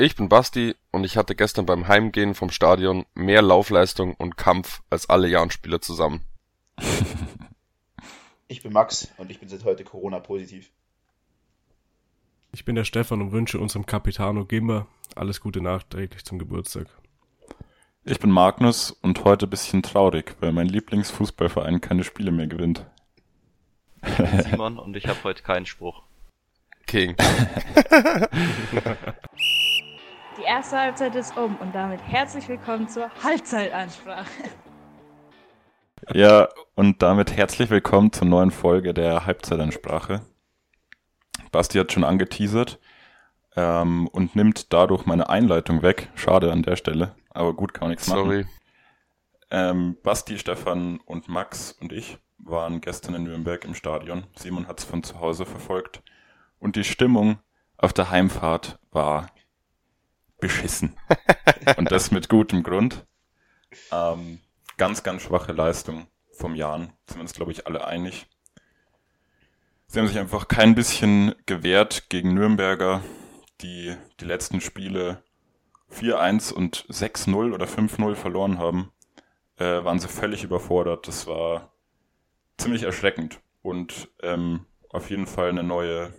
[0.00, 4.80] Ich bin Basti und ich hatte gestern beim Heimgehen vom Stadion mehr Laufleistung und Kampf
[4.90, 6.22] als alle Jahn-Spieler zusammen.
[8.50, 10.70] Ich bin Max und ich bin seit heute Corona-positiv.
[12.50, 16.86] Ich bin der Stefan und wünsche unserem Capitano Gimba alles Gute nachträglich zum Geburtstag.
[18.04, 22.86] Ich bin Magnus und heute ein bisschen traurig, weil mein Lieblingsfußballverein keine Spiele mehr gewinnt.
[24.02, 26.04] Ich bin Simon und ich habe heute keinen Spruch.
[26.86, 27.16] King.
[30.38, 34.44] Die erste Halbzeit ist um und damit herzlich willkommen zur Halbzeitansprache.
[36.14, 40.20] Ja, und damit herzlich willkommen zur neuen Folge der Halbzeitansprache.
[41.50, 42.78] Basti hat schon angeteasert
[43.56, 46.08] ähm, und nimmt dadurch meine Einleitung weg.
[46.14, 48.22] Schade an der Stelle, aber gut, kann man nichts machen.
[48.22, 48.46] Sorry.
[49.50, 54.24] Ähm, Basti, Stefan und Max und ich waren gestern in Nürnberg im Stadion.
[54.36, 56.00] Simon hat es von zu Hause verfolgt.
[56.60, 57.40] Und die Stimmung
[57.76, 59.26] auf der Heimfahrt war
[60.38, 60.96] beschissen.
[61.76, 63.06] und das mit gutem Grund.
[63.92, 64.40] Ähm,
[64.76, 66.92] ganz, ganz schwache Leistung vom Jan.
[67.06, 68.26] Sind uns, glaube ich, alle einig.
[69.86, 73.02] Sie haben sich einfach kein bisschen gewehrt gegen Nürnberger,
[73.60, 75.22] die die letzten Spiele
[75.90, 78.92] 4-1 und 6-0 oder 5-0 verloren haben.
[79.56, 81.08] Äh, waren sie völlig überfordert.
[81.08, 81.72] Das war
[82.58, 86.12] ziemlich erschreckend und ähm, auf jeden Fall eine neue,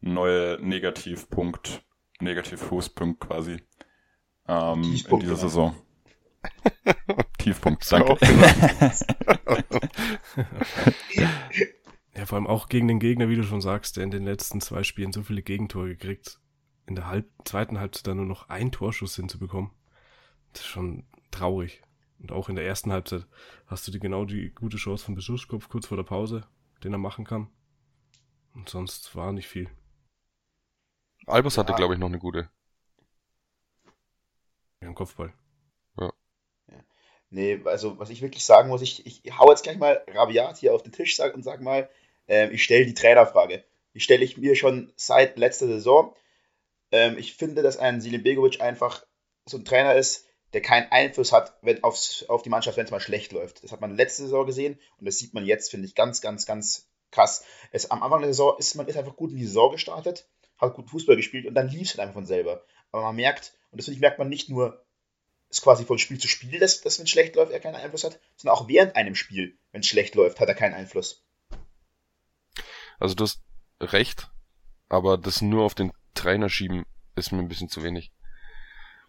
[0.00, 1.82] neue Negativpunkt,
[2.20, 3.62] Negativfußpunkt quasi
[4.46, 5.40] ähm, in Tiefpunkt, dieser ja.
[5.40, 5.74] Saison.
[7.38, 8.16] Tiefpunkt, danke.
[12.20, 14.60] Ja, vor allem auch gegen den Gegner, wie du schon sagst, der in den letzten
[14.60, 16.38] zwei Spielen so viele Gegentore gekriegt.
[16.86, 19.70] In der halb zweiten Halbzeit dann nur noch ein Torschuss hinzubekommen.
[20.52, 21.82] Das ist schon traurig.
[22.18, 23.26] Und auch in der ersten Halbzeit
[23.66, 26.46] hast du die genau die gute Chance von Besuchskopf kurz vor der Pause,
[26.84, 27.48] den er machen kann.
[28.52, 29.70] Und sonst war nicht viel.
[31.26, 31.76] Albers hatte, Ja.
[31.76, 32.48] glaube ich, noch eine gute.
[34.80, 35.32] Ja, ein Kopfball.
[37.32, 40.74] Nee, also was ich wirklich sagen muss, ich, ich hau jetzt gleich mal rabiat hier
[40.74, 41.88] auf den Tisch sag, und sag mal,
[42.26, 43.62] ähm, ich stelle die Trainerfrage.
[43.94, 46.12] Die stelle ich mir schon seit letzter Saison.
[46.90, 49.06] Ähm, ich finde, dass ein Silin Begovic einfach
[49.46, 52.90] so ein Trainer ist, der keinen Einfluss hat wenn aufs, auf die Mannschaft, wenn es
[52.90, 53.62] mal schlecht läuft.
[53.62, 56.46] Das hat man letzte Saison gesehen und das sieht man jetzt, finde ich, ganz, ganz,
[56.46, 57.44] ganz krass.
[57.70, 60.26] Es, am Anfang der Saison ist man ist einfach gut in die Saison gestartet,
[60.60, 62.64] hat gut Fußball gespielt und dann lief es halt einfach von selber.
[62.92, 64.84] Aber man merkt, und ich, merkt man nicht nur
[65.50, 68.04] ist quasi von Spiel zu Spiel, dass, dass wenn es schlecht läuft, er keinen Einfluss
[68.04, 71.24] hat, sondern auch während einem Spiel, wenn es schlecht läuft, hat er keinen Einfluss.
[73.00, 73.42] Also du hast
[73.80, 74.30] recht,
[74.88, 76.84] aber das nur auf den Trainer schieben
[77.16, 78.12] ist mir ein bisschen zu wenig.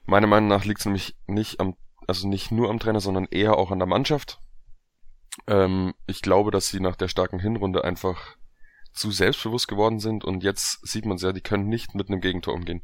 [0.05, 3.57] Meiner Meinung nach liegt es nämlich nicht am, also nicht nur am Trainer, sondern eher
[3.57, 4.39] auch an der Mannschaft.
[5.47, 8.35] Ähm, ich glaube, dass sie nach der starken Hinrunde einfach
[8.93, 12.53] zu selbstbewusst geworden sind und jetzt sieht man sehr, die können nicht mit einem Gegentor
[12.53, 12.81] umgehen.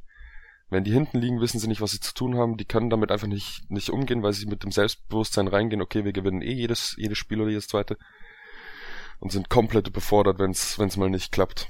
[0.70, 2.58] Wenn die hinten liegen, wissen sie nicht, was sie zu tun haben.
[2.58, 6.12] Die können damit einfach nicht, nicht umgehen, weil sie mit dem Selbstbewusstsein reingehen, okay, wir
[6.12, 7.98] gewinnen eh jedes, jedes Spiel oder jedes zweite.
[9.20, 11.70] Und sind komplett befordert, wenn es mal nicht klappt.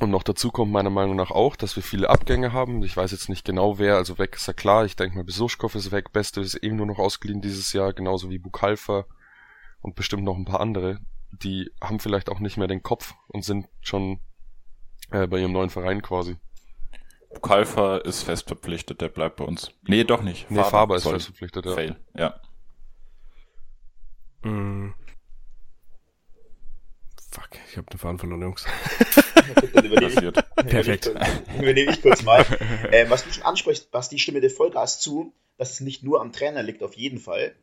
[0.00, 2.82] Und noch dazu kommt meiner Meinung nach auch, dass wir viele Abgänge haben.
[2.82, 4.84] Ich weiß jetzt nicht genau wer, also weg ist ja klar.
[4.86, 8.28] Ich denke mal, Besuschkow ist weg, Beste ist eben nur noch ausgeliehen dieses Jahr, genauso
[8.28, 9.04] wie Bukalfa
[9.82, 11.00] und bestimmt noch ein paar andere.
[11.32, 14.20] Die haben vielleicht auch nicht mehr den Kopf und sind schon
[15.10, 16.36] äh, bei ihrem neuen Verein quasi.
[17.42, 19.70] Kalfa ist fest verpflichtet, der bleibt bei uns.
[19.82, 20.50] Nee, doch nicht.
[20.50, 21.72] Nee, Faber ist soll- fest verpflichtet, ja.
[21.74, 22.40] Fail, ja.
[24.42, 24.94] Mm.
[27.30, 28.66] Fuck, ich habe den Faden verloren, Jungs.
[29.72, 30.56] Dann übernehme ich, Passiert.
[30.56, 31.06] Perfekt.
[31.58, 32.44] übernehme ich kurz mal.
[32.92, 36.20] Ähm, was du schon ansprichst, Basti, ich stimme dir Vollgas zu, dass es nicht nur
[36.20, 37.54] am Trainer liegt, auf jeden Fall.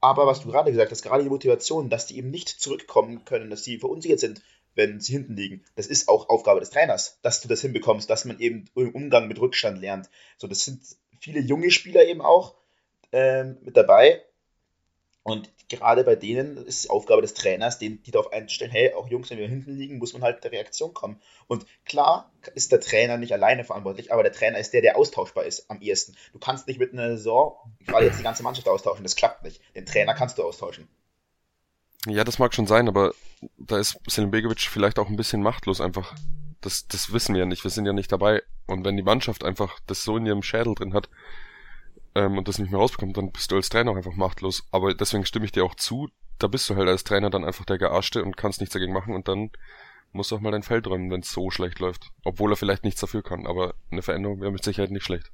[0.00, 3.50] Aber was du gerade gesagt hast, gerade die Motivation, dass die eben nicht zurückkommen können,
[3.50, 4.42] dass die verunsichert sind,
[4.74, 8.24] wenn sie hinten liegen, das ist auch Aufgabe des Trainers, dass du das hinbekommst, dass
[8.24, 10.08] man eben im Umgang mit Rückstand lernt.
[10.38, 10.80] So, das sind
[11.20, 12.54] viele junge Spieler eben auch
[13.12, 14.22] ähm, mit dabei.
[15.22, 19.08] Und gerade bei denen ist es Aufgabe des Trainers, den, die darauf einstellen, hey, auch
[19.08, 21.20] Jungs, wenn wir hinten liegen, muss man halt der Reaktion kommen.
[21.46, 25.44] Und klar ist der Trainer nicht alleine verantwortlich, aber der Trainer ist der, der austauschbar
[25.44, 26.16] ist am ehesten.
[26.32, 27.56] Du kannst nicht mit einer Saison
[27.86, 29.60] gerade jetzt die ganze Mannschaft austauschen, das klappt nicht.
[29.74, 30.88] Den Trainer kannst du austauschen.
[32.06, 33.12] Ja, das mag schon sein, aber
[33.58, 36.14] da ist Selim Begovic vielleicht auch ein bisschen machtlos einfach.
[36.62, 38.42] Das, das wissen wir ja nicht, wir sind ja nicht dabei.
[38.66, 41.10] Und wenn die Mannschaft einfach das so in ihrem Schädel drin hat
[42.14, 44.64] ähm, und das nicht mehr rausbekommt, dann bist du als Trainer auch einfach machtlos.
[44.70, 46.08] Aber deswegen stimme ich dir auch zu,
[46.38, 49.14] da bist du halt als Trainer dann einfach der Gearschte und kannst nichts dagegen machen
[49.14, 49.50] und dann
[50.12, 52.10] musst du auch mal dein Feld räumen, wenn es so schlecht läuft.
[52.24, 55.30] Obwohl er vielleicht nichts dafür kann, aber eine Veränderung wäre mit Sicherheit nicht schlecht.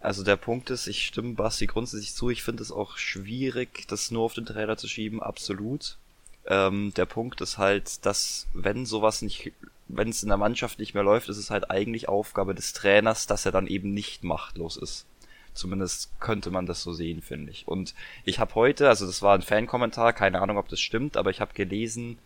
[0.00, 2.28] Also der Punkt ist, ich stimme Basti grundsätzlich zu.
[2.28, 5.96] Ich finde es auch schwierig, das nur auf den Trainer zu schieben, absolut.
[6.46, 9.52] Ähm, der Punkt ist halt, dass wenn sowas nicht,
[9.88, 13.26] wenn es in der Mannschaft nicht mehr läuft, ist es halt eigentlich Aufgabe des Trainers,
[13.26, 15.06] dass er dann eben nicht machtlos ist.
[15.54, 17.66] Zumindest könnte man das so sehen, finde ich.
[17.68, 21.30] Und ich habe heute, also das war ein Fankommentar, keine Ahnung, ob das stimmt, aber
[21.30, 22.18] ich habe gelesen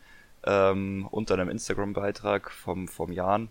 [0.45, 3.49] ähm, unter einem Instagram-Beitrag vom, vom Jan,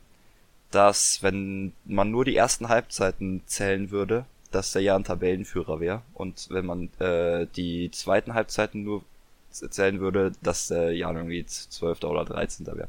[0.71, 6.01] dass wenn man nur die ersten Halbzeiten zählen würde, dass der Jan Tabellenführer wäre.
[6.13, 9.03] Und wenn man äh, die zweiten Halbzeiten nur
[9.51, 12.03] zählen würde, dass der Jan irgendwie 12.
[12.03, 12.65] oder 13.
[12.68, 12.88] wäre.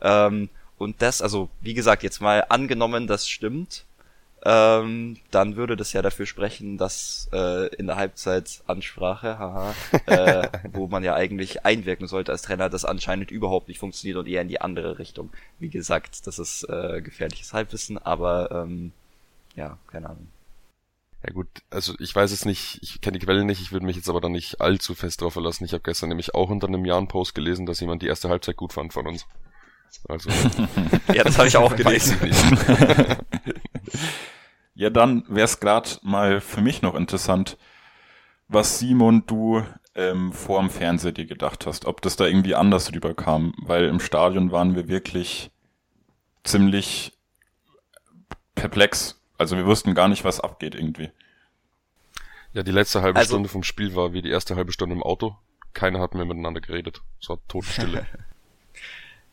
[0.00, 3.84] Ähm, und das, also wie gesagt, jetzt mal angenommen, das stimmt,
[4.50, 9.74] ähm, dann würde das ja dafür sprechen, dass äh, in der Halbzeitansprache, haha,
[10.06, 14.26] äh, wo man ja eigentlich einwirken sollte als Trainer, das anscheinend überhaupt nicht funktioniert und
[14.26, 15.28] eher in die andere Richtung.
[15.58, 18.92] Wie gesagt, das ist äh, gefährliches Halbwissen, aber ähm,
[19.54, 20.28] ja, keine Ahnung.
[21.26, 23.96] Ja gut, also ich weiß es nicht, ich kenne die Quelle nicht, ich würde mich
[23.96, 25.66] jetzt aber da nicht allzu fest drauf verlassen.
[25.66, 28.30] Ich habe gestern nämlich auch unter einem Jahr einen Post gelesen, dass jemand die erste
[28.30, 29.26] Halbzeit gut fand von uns.
[30.08, 30.30] Also.
[31.12, 32.16] ja, das habe ich auch gelesen.
[34.78, 37.58] Ja, dann wäre es gerade mal für mich noch interessant,
[38.46, 39.64] was Simon du
[39.96, 43.98] ähm, vor dem Fernseher dir gedacht hast, ob das da irgendwie anders rüberkam, weil im
[43.98, 45.50] Stadion waren wir wirklich
[46.44, 47.18] ziemlich
[48.54, 49.20] perplex.
[49.36, 51.10] Also wir wussten gar nicht, was abgeht irgendwie.
[52.52, 55.02] Ja, die letzte halbe also, Stunde vom Spiel war wie die erste halbe Stunde im
[55.02, 55.36] Auto.
[55.72, 57.02] Keiner hat mehr miteinander geredet.
[57.20, 58.06] Es war Totenstille.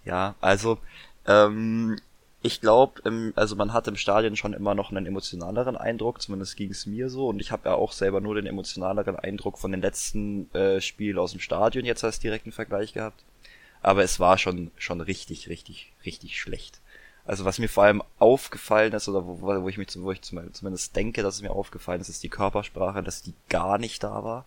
[0.06, 0.78] Ja, also
[1.26, 1.98] ähm,
[2.46, 6.70] ich glaube, also man hat im Stadion schon immer noch einen emotionaleren Eindruck, zumindest ging
[6.70, 7.28] es mir so.
[7.28, 11.18] Und ich habe ja auch selber nur den emotionaleren Eindruck von den letzten äh, Spielen
[11.18, 13.24] aus dem Stadion jetzt als direkten Vergleich gehabt.
[13.82, 16.80] Aber es war schon schon richtig, richtig, richtig schlecht.
[17.26, 20.96] Also was mir vor allem aufgefallen ist, oder wo, wo ich mich wo ich zumindest
[20.96, 24.46] denke, dass es mir aufgefallen ist, ist die Körpersprache, dass die gar nicht da war.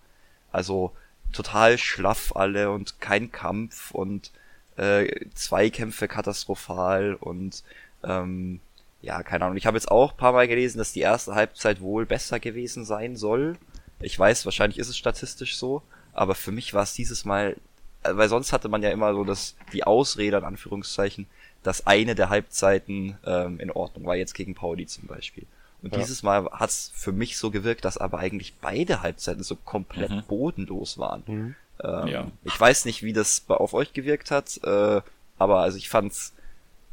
[0.53, 0.93] Also
[1.33, 4.31] total schlaff alle und kein Kampf und
[4.79, 7.65] äh, Zweikämpfe katastrophal und
[8.05, 8.61] ähm,
[9.01, 9.57] ja, keine Ahnung.
[9.57, 13.17] Ich habe jetzt auch paar Mal gelesen, dass die erste Halbzeit wohl besser gewesen sein
[13.17, 13.57] soll.
[14.01, 17.57] Ich weiß, wahrscheinlich ist es statistisch so, aber für mich war es dieses Mal,
[18.03, 21.27] äh, weil sonst hatte man ja immer so das, die Ausrede, in Anführungszeichen,
[21.63, 25.47] dass eine der Halbzeiten ähm, in Ordnung war, jetzt gegen Pauli zum Beispiel.
[25.83, 26.01] Und ja.
[26.01, 30.23] dieses Mal hat's für mich so gewirkt, dass aber eigentlich beide Halbzeiten so komplett mhm.
[30.27, 31.23] bodenlos waren.
[31.27, 31.55] Mhm.
[31.83, 32.27] Ähm, ja.
[32.45, 35.01] Ich weiß nicht, wie das auf euch gewirkt hat, äh,
[35.39, 36.33] aber also ich fand's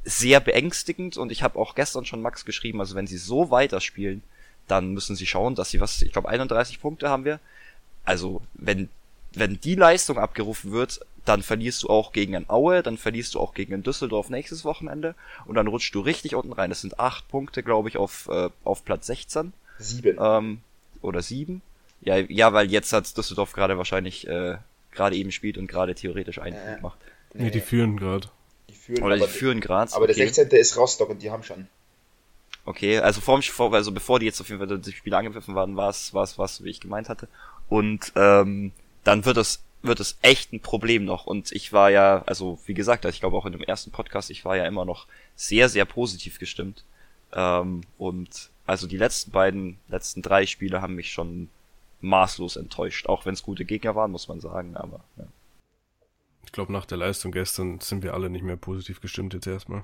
[0.06, 4.24] sehr beängstigend und ich habe auch gestern schon Max geschrieben, also wenn sie so weiterspielen,
[4.68, 7.40] dann müssen sie schauen, dass sie was, ich glaube 31 Punkte haben wir.
[8.04, 8.90] Also wenn
[9.36, 13.40] wenn die Leistung abgerufen wird, dann verlierst du auch gegen ein Aue, dann verlierst du
[13.40, 15.16] auch gegen ein Düsseldorf nächstes Wochenende
[15.46, 16.70] und dann rutschst du richtig unten rein.
[16.70, 19.54] Das sind acht Punkte, glaube ich, auf, äh, auf Platz 16.
[19.80, 20.18] Sieben.
[20.20, 20.62] Ähm,
[21.02, 21.62] oder sieben.
[22.02, 24.58] Ja, ja, weil jetzt hat Düsseldorf gerade wahrscheinlich äh,
[24.92, 26.98] gerade eben spielt und gerade theoretisch einen Punkt macht.
[27.34, 28.30] Nee, die führen gerade.
[28.86, 29.92] Führen, Oder die führen gerade.
[29.94, 30.14] Aber okay.
[30.14, 30.50] der 16.
[30.50, 31.68] ist Rostock und die haben schon.
[32.66, 35.76] Okay, also vor, vor also bevor die jetzt auf jeden Fall die Spiele angepfiffen waren,
[35.76, 37.28] war es, war es, was, wie ich gemeint hatte.
[37.68, 38.72] Und ähm,
[39.04, 41.26] dann wird es wird es echt ein Problem noch.
[41.26, 44.46] Und ich war ja, also wie gesagt, ich glaube auch in dem ersten Podcast, ich
[44.46, 46.84] war ja immer noch sehr, sehr positiv gestimmt.
[47.34, 51.50] Ähm, und also die letzten beiden, letzten drei Spiele haben mich schon
[52.02, 53.08] maßlos enttäuscht.
[53.08, 55.26] Auch wenn es gute Gegner waren, muss man sagen, aber ja.
[56.46, 59.84] Ich glaube, nach der Leistung gestern sind wir alle nicht mehr positiv gestimmt jetzt erstmal.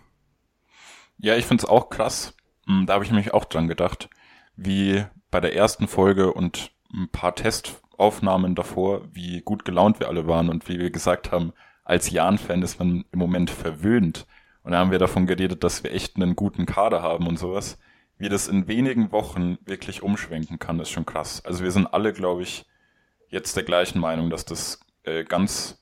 [1.18, 2.36] Ja, ich finde es auch krass.
[2.66, 4.10] Hm, da habe ich mich auch dran gedacht,
[4.56, 10.28] wie bei der ersten Folge und ein paar Testaufnahmen davor, wie gut gelaunt wir alle
[10.28, 11.54] waren und wie wir gesagt haben,
[11.84, 14.28] als Jan-Fan ist man im Moment verwöhnt.
[14.64, 17.78] Und da haben wir davon geredet, dass wir echt einen guten Kader haben und sowas
[18.22, 21.44] wie das in wenigen Wochen wirklich umschwenken kann, ist schon krass.
[21.44, 22.68] Also wir sind alle, glaube ich,
[23.30, 25.81] jetzt der gleichen Meinung, dass das äh, ganz,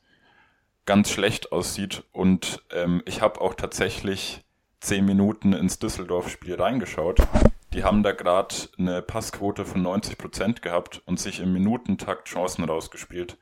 [0.90, 2.04] ganz schlecht aussieht.
[2.12, 4.44] Und ähm, ich habe auch tatsächlich
[4.80, 7.20] zehn Minuten ins Düsseldorf-Spiel reingeschaut.
[7.74, 12.64] Die haben da gerade eine Passquote von 90 Prozent gehabt und sich im Minutentakt Chancen
[12.64, 13.38] rausgespielt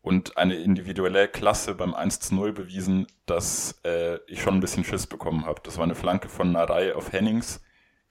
[0.00, 4.84] und eine individuelle Klasse beim 1 zu 0 bewiesen, dass äh, ich schon ein bisschen
[4.84, 5.60] Schiss bekommen habe.
[5.64, 7.60] Das war eine Flanke von Narei auf Hennings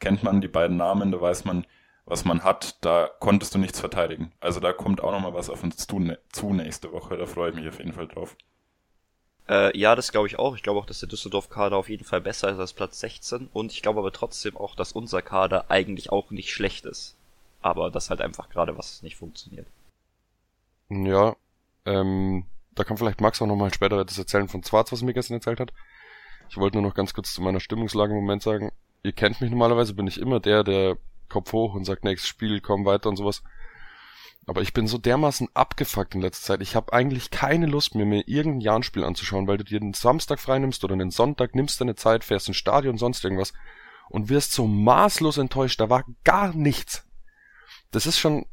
[0.01, 1.65] kennt man die beiden Namen, da weiß man,
[2.05, 4.33] was man hat, da konntest du nichts verteidigen.
[4.41, 7.55] Also da kommt auch nochmal was auf uns zu, zu nächste Woche, da freue ich
[7.55, 8.35] mich auf jeden Fall drauf.
[9.51, 10.55] Äh, ja, das glaube ich auch.
[10.55, 13.71] Ich glaube auch, dass der Düsseldorf-Kader auf jeden Fall besser ist als Platz 16 und
[13.71, 17.15] ich glaube aber trotzdem auch, dass unser Kader eigentlich auch nicht schlecht ist.
[17.61, 19.67] Aber das halt einfach gerade was nicht funktioniert.
[20.89, 21.35] Ja,
[21.85, 25.13] ähm, da kann vielleicht Max auch nochmal später etwas erzählen von Zwarz, was er mir
[25.13, 25.73] gestern erzählt hat.
[26.49, 28.71] Ich wollte nur noch ganz kurz zu meiner Stimmungslage im Moment sagen
[29.03, 30.97] ihr kennt mich normalerweise, bin ich immer der, der
[31.29, 33.43] Kopf hoch und sagt, nächstes Spiel, komm weiter und sowas.
[34.47, 36.61] Aber ich bin so dermaßen abgefuckt in letzter Zeit.
[36.61, 40.39] Ich habe eigentlich keine Lust mehr, mir irgendein Jahrenspiel anzuschauen, weil du dir den Samstag
[40.39, 43.53] freinimmst oder den Sonntag, nimmst deine Zeit, fährst ins Stadion, sonst irgendwas
[44.09, 45.79] und wirst so maßlos enttäuscht.
[45.79, 47.07] Da war gar nichts.
[47.91, 48.45] Das ist schon,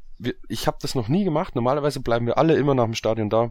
[0.48, 1.54] ich habe das noch nie gemacht.
[1.54, 3.50] Normalerweise bleiben wir alle immer nach dem Stadion da,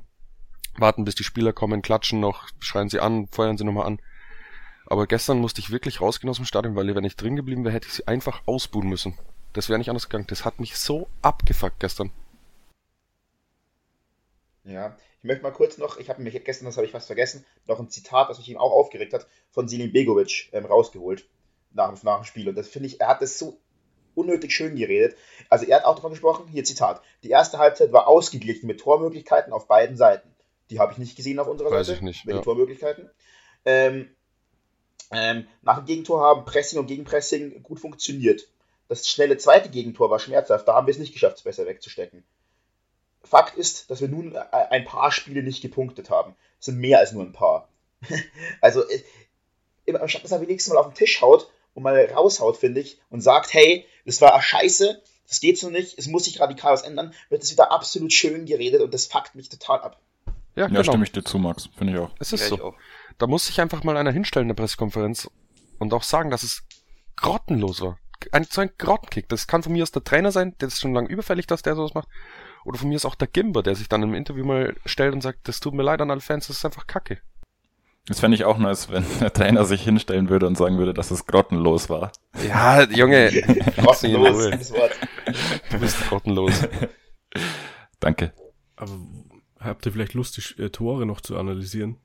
[0.77, 3.99] warten bis die Spieler kommen, klatschen noch, schreien sie an, feuern sie nochmal an.
[4.85, 7.73] Aber gestern musste ich wirklich rausgehen aus dem Stadion, weil wenn ich drin geblieben wäre,
[7.73, 9.17] hätte ich sie einfach ausbuhen müssen.
[9.51, 10.27] Das wäre nicht anders gegangen.
[10.27, 12.11] Das hat mich so abgefuckt gestern.
[14.67, 17.45] Ja, ich möchte mal kurz noch, ich habe mich gestern, das habe ich fast vergessen,
[17.65, 21.25] noch ein Zitat, das mich ihm auch aufgeregt hat, von Selim Begovic ähm, rausgeholt
[21.71, 22.49] nach, nach dem Spiel.
[22.49, 23.57] Und das finde ich, er hat das so
[24.13, 25.15] unnötig schön geredet.
[25.49, 29.53] Also er hat auch davon gesprochen, hier Zitat, die erste Halbzeit war ausgeglichen mit Tormöglichkeiten
[29.53, 30.29] auf beiden Seiten.
[30.69, 31.99] Die habe ich nicht gesehen auf unserer Weiß Seite.
[31.99, 32.41] ich nicht, mit ja.
[32.41, 33.09] den Tormöglichkeiten.
[33.63, 34.09] Ähm,
[35.11, 38.47] ähm, nach dem Gegentor haben Pressing und Gegenpressing gut funktioniert.
[38.89, 42.25] Das schnelle zweite Gegentor war schmerzhaft, da haben wir es nicht geschafft, es besser wegzustecken.
[43.23, 46.35] Fakt ist, dass wir nun äh, ein paar Spiele nicht gepunktet haben.
[46.59, 47.69] Es sind mehr als nur ein paar.
[48.61, 52.81] also, äh, anstatt dass er wenigstens mal auf den Tisch haut und mal raushaut, finde
[52.81, 56.73] ich, und sagt, hey, das war scheiße, das geht so nicht, es muss sich radikal
[56.73, 60.01] was ändern, wird es wieder absolut schön geredet und das fuckt mich total ab.
[60.55, 60.83] Ja, Ja, genau.
[60.83, 61.69] stimme ich dir zu, Max.
[61.77, 62.11] Finde ich auch.
[62.19, 62.63] Es ist Ja, so.
[62.63, 62.75] auch.
[63.17, 65.29] Da muss sich einfach mal einer hinstellen in der Pressekonferenz
[65.79, 66.63] und auch sagen, dass es
[67.15, 67.99] grottenlos war.
[68.31, 69.29] Ein, so ein Grottenkick.
[69.29, 71.75] Das kann von mir aus der Trainer sein, der ist schon lange überfällig, dass der
[71.75, 72.07] sowas macht.
[72.67, 75.21] Oder von mir ist auch der Gimber, der sich dann im Interview mal stellt und
[75.21, 77.19] sagt, das tut mir leid an alle Fans, das ist einfach Kacke.
[78.07, 81.09] Das fände ich auch nice, wenn der Trainer sich hinstellen würde und sagen würde, dass
[81.09, 82.11] es grottenlos war.
[82.45, 83.31] Ja, Junge,
[83.77, 84.51] Grottenlos, Ruhe.
[84.51, 84.91] das Wort.
[85.71, 86.67] Du bist grottenlos.
[88.01, 88.33] Danke.
[88.75, 88.91] Aber
[89.61, 91.95] habt ihr vielleicht Lust, die äh, Tore noch zu analysieren?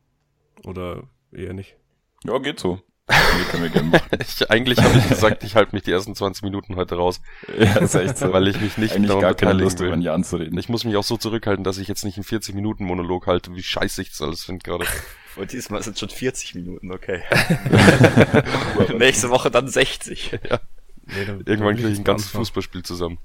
[0.65, 1.77] Oder eher nicht?
[2.23, 2.79] Ja, geht so.
[3.13, 4.09] Nee, können wir gerne machen.
[4.21, 7.21] Ich, eigentlich habe ich gesagt, ich halte mich die ersten 20 Minuten heute raus,
[7.59, 8.33] Ja, ist echt so.
[8.33, 10.03] weil ich mich nicht Eigentlich daran gar keine Lust, will.
[10.03, 10.59] Jahr anzureden.
[10.59, 13.55] Ich muss mich auch so zurückhalten, dass ich jetzt nicht einen 40 Minuten Monolog halte,
[13.55, 14.85] wie scheiße ich das alles finde gerade.
[15.37, 17.23] Und diesmal sind schon 40 Minuten, okay.
[18.99, 20.33] Nächste Woche dann 60.
[20.33, 20.61] Nee, da-
[21.07, 22.31] da Irgendwann kriege ich ein ganzes.
[22.31, 23.19] Fußballspiel zusammen.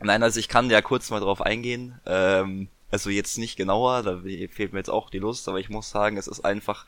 [0.00, 2.00] Nein, also ich kann ja kurz mal drauf eingehen.
[2.06, 4.20] Ähm, also jetzt nicht genauer, da
[4.50, 6.86] fehlt mir jetzt auch die Lust, aber ich muss sagen, es ist einfach,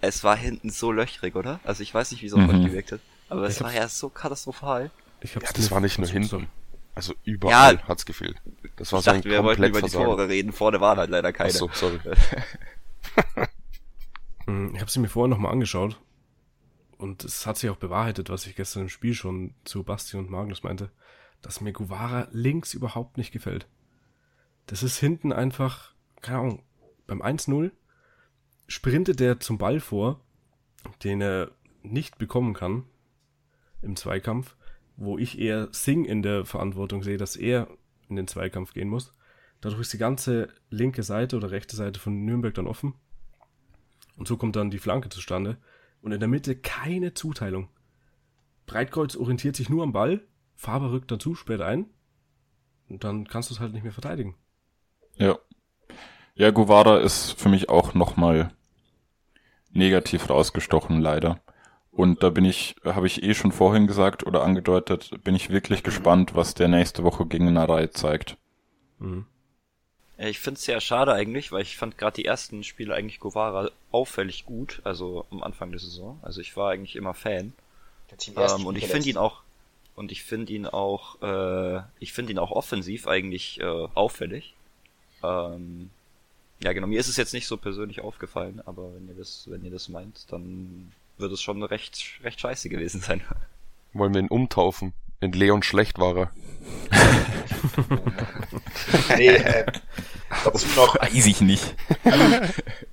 [0.00, 1.60] es war hinten so löchrig, oder?
[1.64, 2.50] Also ich weiß nicht, wie es auf Mhm.
[2.50, 4.90] euch gewirkt hat, aber es Ich war ja so katastrophal.
[5.20, 6.48] Ich hab's Ja, das war nicht nur hinten.
[6.94, 8.36] Also überall hat's gefehlt.
[8.76, 10.04] Das war Ich so dachte, ein wir wollten komplett über die Versagen.
[10.16, 11.50] Tore reden, vorne waren halt leider keine.
[11.50, 11.98] Ach so, sorry.
[14.46, 16.00] Mm, Ich habe sie mir vorher nochmal angeschaut.
[16.98, 20.30] Und es hat sich auch bewahrheitet, was ich gestern im Spiel schon zu Basti und
[20.30, 20.90] Magnus meinte,
[21.40, 23.66] dass mir Guevara links überhaupt nicht gefällt.
[24.66, 26.62] Das ist hinten einfach, keine Ahnung,
[27.06, 27.70] beim 1-0
[28.70, 30.20] sprintet der zum Ball vor,
[31.02, 31.50] den er
[31.82, 32.84] nicht bekommen kann
[33.82, 34.54] im Zweikampf,
[34.96, 37.66] wo ich eher Sing in der Verantwortung sehe, dass er
[38.08, 39.12] in den Zweikampf gehen muss.
[39.60, 42.94] Dadurch ist die ganze linke Seite oder rechte Seite von Nürnberg dann offen.
[44.16, 45.58] Und so kommt dann die Flanke zustande.
[46.00, 47.68] Und in der Mitte keine Zuteilung.
[48.66, 50.22] Breitkreuz orientiert sich nur am Ball,
[50.54, 51.86] Faber rückt dann zu spät ein.
[52.88, 54.36] Und dann kannst du es halt nicht mehr verteidigen.
[55.16, 55.38] Ja.
[56.34, 58.52] Ja, Guevara ist für mich auch nochmal
[59.72, 61.40] negativ rausgestochen, leider.
[61.92, 65.82] Und da bin ich, habe ich eh schon vorhin gesagt oder angedeutet, bin ich wirklich
[65.82, 68.36] gespannt, was der nächste Woche gegen Narei zeigt.
[68.98, 69.26] Mhm.
[70.16, 73.70] Ich finde es sehr schade eigentlich, weil ich fand gerade die ersten Spiele eigentlich Guevara
[73.90, 76.20] auffällig gut, also am Anfang der Saison.
[76.22, 77.54] Also ich war eigentlich immer Fan.
[78.36, 79.42] Ähm, und ich finde ihn auch
[79.94, 84.54] und ich finde ihn auch äh, ich finde ihn auch offensiv eigentlich äh, auffällig.
[85.22, 85.90] Ähm,
[86.62, 89.64] ja genau, mir ist es jetzt nicht so persönlich aufgefallen, aber wenn ihr das wenn
[89.64, 93.22] ihr das meint, dann wird es schon recht recht scheiße gewesen sein.
[93.92, 94.92] Wollen wir ihn umtaufen?
[95.20, 96.30] In Leon Schlecht war er.
[99.16, 99.66] Nee, äh,
[100.44, 101.74] dazu noch, Weiß ich nicht.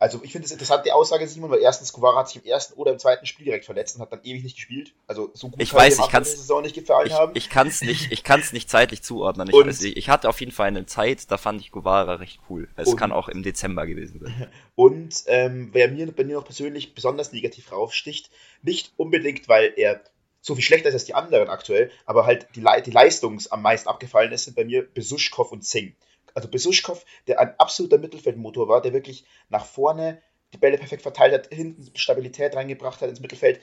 [0.00, 2.74] also ich finde es interessant, die Aussage, Simon, weil erstens, Guevara hat sich im ersten
[2.74, 4.92] oder im zweiten Spiel direkt verletzt und hat dann ewig nicht gespielt.
[5.06, 7.32] Also so gut Ich kann weiß, ich kann's- der Saison nicht gefallen Ich, haben.
[7.34, 9.48] ich kann es nicht, ich kann es nicht zeitlich zuordnen.
[9.48, 12.68] Ich, weiß, ich, hatte auf jeden Fall eine Zeit, da fand ich Guevara recht cool.
[12.76, 14.50] Es Und- kann auch im Dezember gewesen sein.
[14.74, 18.30] Und ähm, wer mir bei mir noch persönlich besonders negativ raufsticht,
[18.62, 20.00] nicht unbedingt, weil er
[20.40, 23.60] so viel schlechter ist als die anderen aktuell, aber halt die, Le die Leistung am
[23.60, 25.92] meisten abgefallen ist, sind bei mir Besuschkow und Singh.
[26.34, 30.20] Also Besuschkow, der ein absoluter Mittelfeldmotor war, der wirklich nach vorne
[30.52, 33.60] die Bälle perfekt verteilt hat, hinten Stabilität reingebracht hat ins Mittelfeld.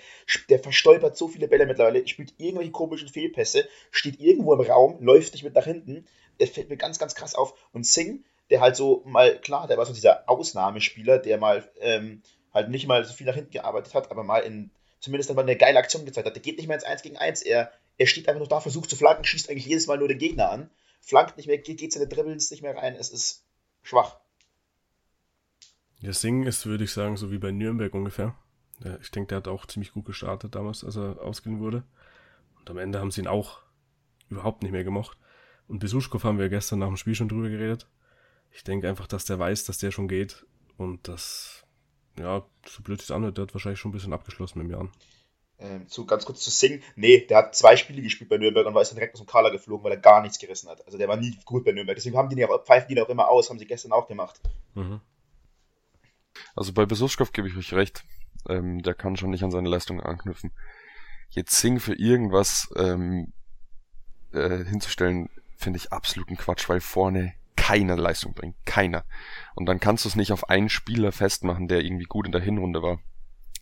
[0.50, 5.33] Der verstolpert so viele Bälle mittlerweile, spielt irgendwelche komischen Fehlpässe, steht irgendwo im Raum, läuft
[5.33, 6.05] nicht mit nach hinten.
[6.39, 7.53] Der fällt mir ganz, ganz krass auf.
[7.74, 12.21] Und Singh, der halt so mal, klar, der war so dieser Ausnahmespieler, der mal ähm,
[12.53, 15.57] halt nicht mal so viel nach hinten gearbeitet hat, aber mal in, zumindest mal eine
[15.57, 16.36] geile Aktion gezeigt hat.
[16.36, 18.89] Der geht nicht mehr ins 1 gegen 1, er, er steht einfach nur da, versucht
[18.89, 20.69] zu flanken, schießt eigentlich jedes Mal nur den Gegner an.
[21.07, 22.95] Flankt nicht mehr, geht, seine Dribbles nicht mehr rein.
[22.95, 23.45] Es ist
[23.81, 24.19] schwach.
[26.01, 28.35] Der Sing ist, würde ich sagen, so wie bei Nürnberg ungefähr.
[29.01, 31.83] Ich denke, der hat auch ziemlich gut gestartet damals, als er ausgeliehen wurde.
[32.59, 33.61] Und am Ende haben sie ihn auch
[34.29, 35.17] überhaupt nicht mehr gemocht.
[35.67, 37.87] Und Besuschkow haben wir gestern nach dem Spiel schon drüber geredet.
[38.51, 40.45] Ich denke einfach, dass der weiß, dass der schon geht.
[40.77, 41.63] Und das,
[42.19, 44.91] ja, so blöd es anhört, der hat wahrscheinlich schon ein bisschen abgeschlossen mit dem Jahren.
[45.59, 46.83] Ähm, zu, ganz kurz zu Sing.
[46.95, 49.49] Nee, der hat zwei Spiele gespielt bei Nürnberg und war jetzt direkt aus dem Kader
[49.49, 50.85] geflogen, weil er gar nichts gerissen hat.
[50.85, 51.95] Also der war nie gut bei Nürnberg.
[51.95, 54.39] Deswegen haben die auch, pfeifen die ihn auch immer aus, haben sie gestern auch gemacht.
[54.75, 55.01] Mhm.
[56.55, 58.03] Also bei Besuschkow gebe ich euch recht.
[58.47, 60.51] Ähm, der kann schon nicht an seine Leistungen anknüpfen.
[61.29, 63.33] Jetzt Sing für irgendwas ähm,
[64.31, 68.55] äh, hinzustellen, finde ich absoluten Quatsch, weil vorne keiner Leistung bringt.
[68.65, 69.03] Keiner.
[69.55, 72.41] Und dann kannst du es nicht auf einen Spieler festmachen, der irgendwie gut in der
[72.41, 72.99] Hinrunde war,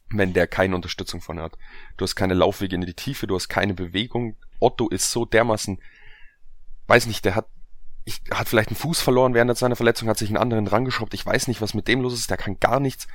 [0.09, 1.57] wenn der keine Unterstützung vorne hat.
[1.97, 4.35] Du hast keine Laufwege in die Tiefe, du hast keine Bewegung.
[4.59, 5.79] Otto ist so dermaßen,
[6.88, 7.47] weiß nicht, der hat
[8.07, 11.15] ich, hat vielleicht einen Fuß verloren während seiner Verletzung, hat sich einen anderen rangeschraubt.
[11.15, 12.29] Ich weiß nicht, was mit dem los ist.
[12.29, 13.07] Der kann gar nichts.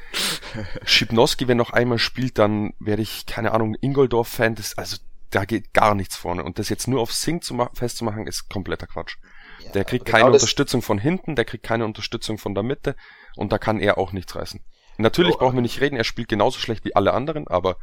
[0.85, 4.56] Schipnowski, wenn noch einmal spielt, dann werde ich, keine Ahnung, Ingoldorf-Fan.
[4.76, 4.97] Also,
[5.30, 6.42] da geht gar nichts vorne.
[6.42, 9.16] Und das jetzt nur auf Sing zu festzumachen, ist kompletter Quatsch.
[9.61, 12.97] Ja, Der kriegt keine genau Unterstützung von hinten, der kriegt keine Unterstützung von der Mitte
[13.37, 14.61] und da kann er auch nichts reißen.
[15.00, 17.76] Natürlich Oh, brauchen wir nicht reden, er spielt genauso schlecht wie alle anderen, aber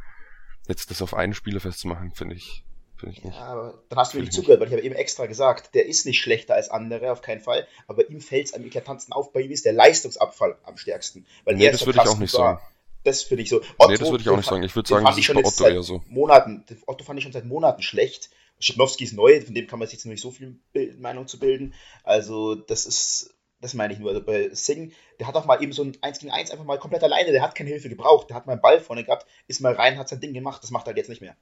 [0.68, 2.64] jetzt das auf einen Spieler festzumachen, finde ich,
[2.96, 3.36] finde ich nicht.
[3.36, 5.86] Ja, aber dann hast du mir nicht zugehört, weil ich habe eben extra gesagt, der
[5.86, 7.66] ist nicht schlechter als andere, auf keinen Fall.
[7.86, 11.26] Aber ihm fällt es am eklatantesten auf, bei ihm ist der Leistungsabfall am stärksten.
[11.44, 12.56] Weil Nee, er das würde ich auch nicht war.
[12.56, 12.60] sagen.
[13.04, 13.60] Das finde ich so.
[13.60, 14.62] nee, das würde ich auch nicht sagen.
[14.64, 16.02] Ich würde sagen, das ich ist bei Otto seit eher so.
[16.08, 18.30] Monaten, Otto fand ich schon seit Monaten schlecht.
[18.60, 20.58] Schipnowski ist neu, von dem kann man sich jetzt noch nicht so viel
[20.98, 21.74] Meinung zu bilden.
[22.02, 24.10] Also, das ist, das meine ich nur.
[24.10, 26.78] Also bei Singh, der hat auch mal eben so ein 1 gegen 1 einfach mal
[26.78, 29.60] komplett alleine, der hat keine Hilfe gebraucht, der hat mal einen Ball vorne gehabt, ist
[29.60, 31.36] mal rein, hat sein Ding gemacht, das macht er halt jetzt nicht mehr.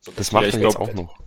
[0.00, 1.18] So, Das Ja, macht ich er jetzt glaub- auch noch.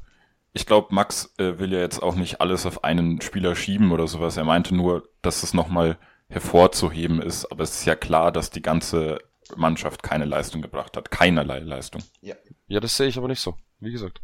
[0.53, 4.07] Ich glaube, Max äh, will ja jetzt auch nicht alles auf einen Spieler schieben oder
[4.07, 4.37] sowas.
[4.37, 5.97] Er meinte nur, dass es nochmal
[6.29, 7.45] hervorzuheben ist.
[7.51, 9.19] Aber es ist ja klar, dass die ganze
[9.55, 11.11] Mannschaft keine Leistung gebracht hat.
[11.11, 12.01] Keinerlei Leistung.
[12.21, 13.55] Ja, das sehe ich aber nicht so.
[13.79, 14.21] Wie gesagt.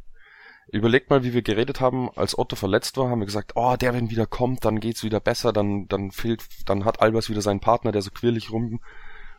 [0.72, 3.94] Überlegt mal, wie wir geredet haben, als Otto verletzt war, haben wir gesagt, oh, der,
[3.94, 7.60] wenn wieder kommt, dann geht's wieder besser, dann, dann fehlt, dann hat Albers wieder seinen
[7.60, 8.80] Partner, der so quirlig rum,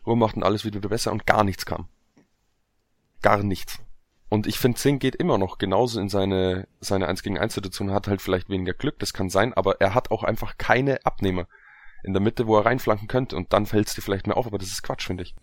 [0.05, 1.87] rummacht und alles wieder besser und gar nichts kam.
[3.21, 3.79] Gar nichts.
[4.29, 7.91] Und ich finde, Zink geht immer noch genauso in seine, seine 1 gegen 1 Situation,
[7.91, 11.47] hat halt vielleicht weniger Glück, das kann sein, aber er hat auch einfach keine Abnehmer
[12.03, 14.57] in der Mitte, wo er reinflanken könnte und dann fällt's dir vielleicht mehr auf, aber
[14.57, 15.35] das ist Quatsch, finde ich.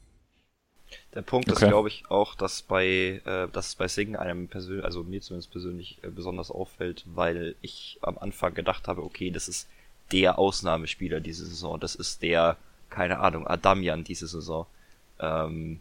[1.15, 1.69] Der Punkt ist, Okay.
[1.69, 5.51] glaube ich, auch, dass bei, äh, dass es bei Singen einem persönlich, also mir zumindest
[5.53, 9.69] persönlich äh, besonders auffällt, weil ich am Anfang gedacht habe, okay, das ist
[10.11, 12.57] der Ausnahmespieler diese Saison, das ist der,
[12.91, 14.67] keine Ahnung, Adamian diese Saison.
[15.21, 15.81] Ähm,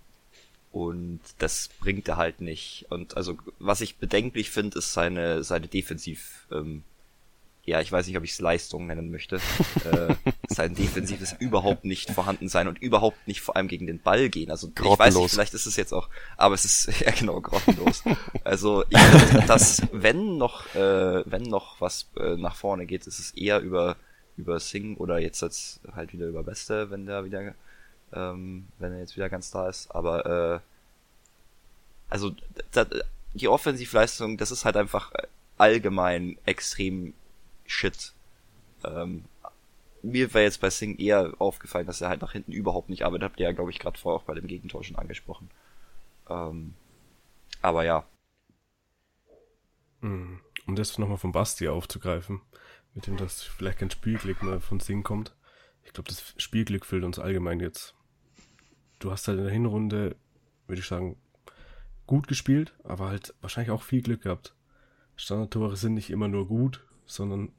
[0.74, 2.86] und das bringt er halt nicht.
[2.90, 6.84] Und also, was ich bedenklich finde, ist seine, seine Defensiv, ähm,
[7.72, 9.38] ja, ich weiß nicht, ob ich es Leistung nennen möchte.
[9.38, 10.16] äh,
[10.50, 14.52] sein defensives überhaupt nicht vorhanden sein und überhaupt nicht vor allem gegen den Ball gehen.
[14.52, 15.32] Also ich weiß nicht, Grottenlos.
[15.34, 18.04] vielleicht ist es jetzt auch, aber es ist ja genau grottenlos.
[18.44, 23.20] also ich finde, dass wenn noch, äh, wenn noch was äh, nach vorne geht, ist
[23.20, 23.96] es eher über
[24.38, 27.54] über Sing oder jetzt jetzt halt wieder über Beste, wenn der wieder,
[28.14, 29.94] ähm, wenn er jetzt wieder ganz da ist.
[29.94, 30.60] Aber äh,
[32.10, 32.32] also
[32.72, 32.86] da,
[33.34, 35.12] die Offensivleistung, das ist halt einfach
[35.58, 37.14] allgemein extrem
[37.72, 38.14] shit.
[38.84, 39.26] Ähm,
[40.02, 43.24] mir wäre jetzt bei Singh eher aufgefallen, dass er halt nach hinten überhaupt nicht arbeitet.
[43.24, 45.50] Habt ihr ja, glaube ich, gerade vorher auch bei dem Gegentor schon angesprochen.
[46.30, 46.74] Ähm,
[47.62, 48.06] aber ja,
[50.02, 50.42] Mhm.
[50.68, 52.42] Um das nochmal von Basti aufzugreifen,
[52.94, 55.36] mit dem das vielleicht kein Spielglück mehr von Sing kommt.
[55.84, 57.96] Ich glaube, das Spielglück fehlt uns allgemein jetzt.
[59.00, 60.16] Du hast halt in der Hinrunde,
[60.68, 61.18] würde ich sagen,
[62.06, 64.54] gut gespielt, aber halt wahrscheinlich auch viel Glück gehabt.
[65.16, 67.52] Standardtore sind nicht immer nur gut, sondern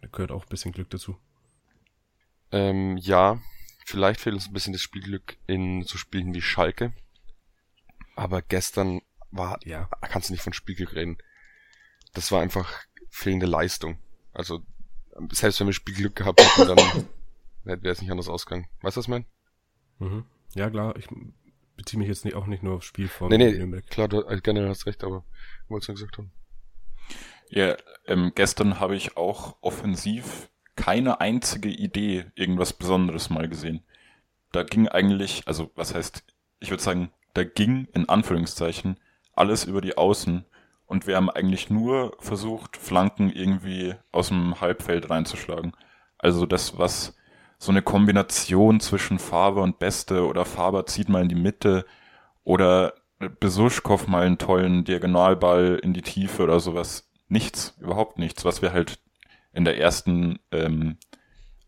[0.00, 1.16] da gehört auch ein bisschen Glück dazu.
[2.52, 3.40] Ähm, ja,
[3.84, 6.92] vielleicht fehlt uns ein bisschen das Spielglück in so Spielen wie Schalke.
[8.16, 9.88] Aber gestern war, Ja.
[10.02, 11.18] kannst du nicht von Spielglück reden.
[12.12, 13.98] Das war einfach fehlende Leistung.
[14.32, 14.62] Also,
[15.32, 17.08] selbst wenn wir Spielglück gehabt hätten, dann
[17.82, 18.66] wäre es nicht anders ausgegangen.
[18.82, 19.24] Weißt du, was ich meine?
[19.98, 20.24] Mhm.
[20.54, 21.06] Ja, klar, ich
[21.76, 23.86] beziehe mich jetzt nicht, auch nicht nur aufs Spiel von Nee, nee, Nürnberg.
[23.86, 25.24] klar, du äh, generell hast recht, aber
[25.68, 26.32] wolltest du gesagt haben.
[27.50, 33.82] Ja, ähm, gestern habe ich auch offensiv keine einzige Idee, irgendwas Besonderes mal gesehen.
[34.52, 36.24] Da ging eigentlich, also was heißt,
[36.60, 38.98] ich würde sagen, da ging in Anführungszeichen
[39.34, 40.44] alles über die Außen
[40.86, 45.72] und wir haben eigentlich nur versucht, Flanken irgendwie aus dem Halbfeld reinzuschlagen.
[46.18, 47.16] Also das, was
[47.58, 51.84] so eine Kombination zwischen Faber und Beste oder Faber zieht mal in die Mitte
[52.44, 57.09] oder Besuschkow mal einen tollen Diagonalball in die Tiefe oder sowas.
[57.30, 58.98] Nichts, überhaupt nichts, was wir halt
[59.52, 60.96] in der ersten, ähm,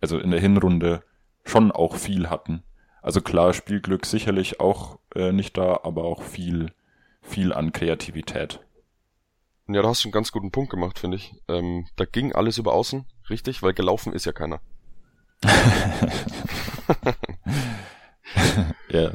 [0.01, 1.03] also in der Hinrunde
[1.45, 2.63] schon auch viel hatten.
[3.03, 6.73] Also klar, Spielglück sicherlich auch äh, nicht da, aber auch viel,
[7.21, 8.61] viel an Kreativität.
[9.69, 11.35] Ja, da hast du einen ganz guten Punkt gemacht, finde ich.
[11.49, 14.61] Ähm, da ging alles über außen, richtig, weil gelaufen ist ja keiner.
[18.89, 19.13] ja.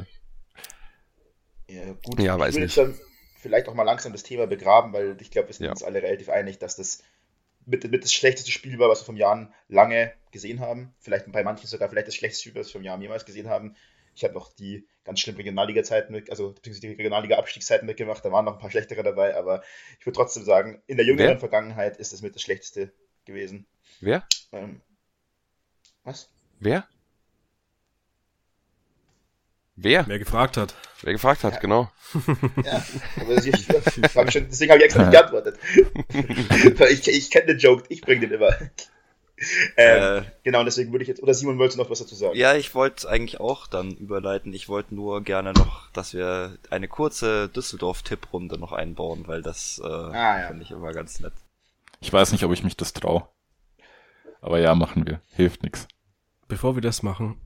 [1.68, 2.20] Ja, gut.
[2.20, 2.76] Ja, ich weiß nicht.
[2.76, 2.94] jetzt dann
[3.38, 5.70] vielleicht auch mal langsam das Thema begraben, weil ich glaube, wir sind Ja.
[5.72, 7.02] uns alle relativ einig, dass das
[7.66, 10.94] mit, mit das schlechteste Spiel war, was wir vom Jahren lange gesehen haben.
[10.98, 13.76] Vielleicht bei manchen sogar vielleicht das schlechteste Spiel, was wir vom Jahr jemals gesehen haben.
[14.14, 18.44] Ich habe noch die ganz schlimmen Regionalliga-Zeiten mit, also beziehungsweise die Regionalliga-Abstiegszeiten mitgemacht, da waren
[18.44, 19.62] noch ein paar schlechtere dabei, aber
[20.00, 21.38] ich würde trotzdem sagen, in der jüngeren Wer?
[21.38, 22.92] Vergangenheit ist es mit das schlechteste
[23.24, 23.66] gewesen.
[24.00, 24.26] Wer?
[24.52, 24.80] Ähm,
[26.04, 26.28] was?
[26.58, 26.88] Wer?
[29.80, 30.06] Wer?
[30.08, 30.74] Wer gefragt hat.
[31.02, 31.60] Wer gefragt hat, Ja.
[31.60, 31.90] genau.
[32.64, 32.82] Ja,
[33.20, 33.68] aber das, ich,
[34.16, 35.58] hab ich schon, deswegen habe ich extra nicht geantwortet.
[36.90, 38.50] Ich ich kenne den Joke, ich bringe den immer.
[38.60, 38.66] Ähm,
[39.76, 42.36] Äh, genau, und deswegen würde ich jetzt, oder Simon, wolltest du noch was dazu sagen?
[42.36, 44.52] ja, ich wollte eigentlich auch dann überleiten.
[44.52, 49.86] Ich wollte nur gerne noch, dass wir eine kurze Düsseldorf-Tipprunde noch einbauen, weil das äh,
[49.86, 50.46] Ah, ja.
[50.48, 51.34] finde ich immer ganz nett.
[52.00, 53.28] Ich weiß nicht, ob ich mich das traue.
[54.40, 55.20] Aber ja, machen wir.
[55.36, 55.86] Hilft nix.
[56.48, 57.40] Bevor wir das machen,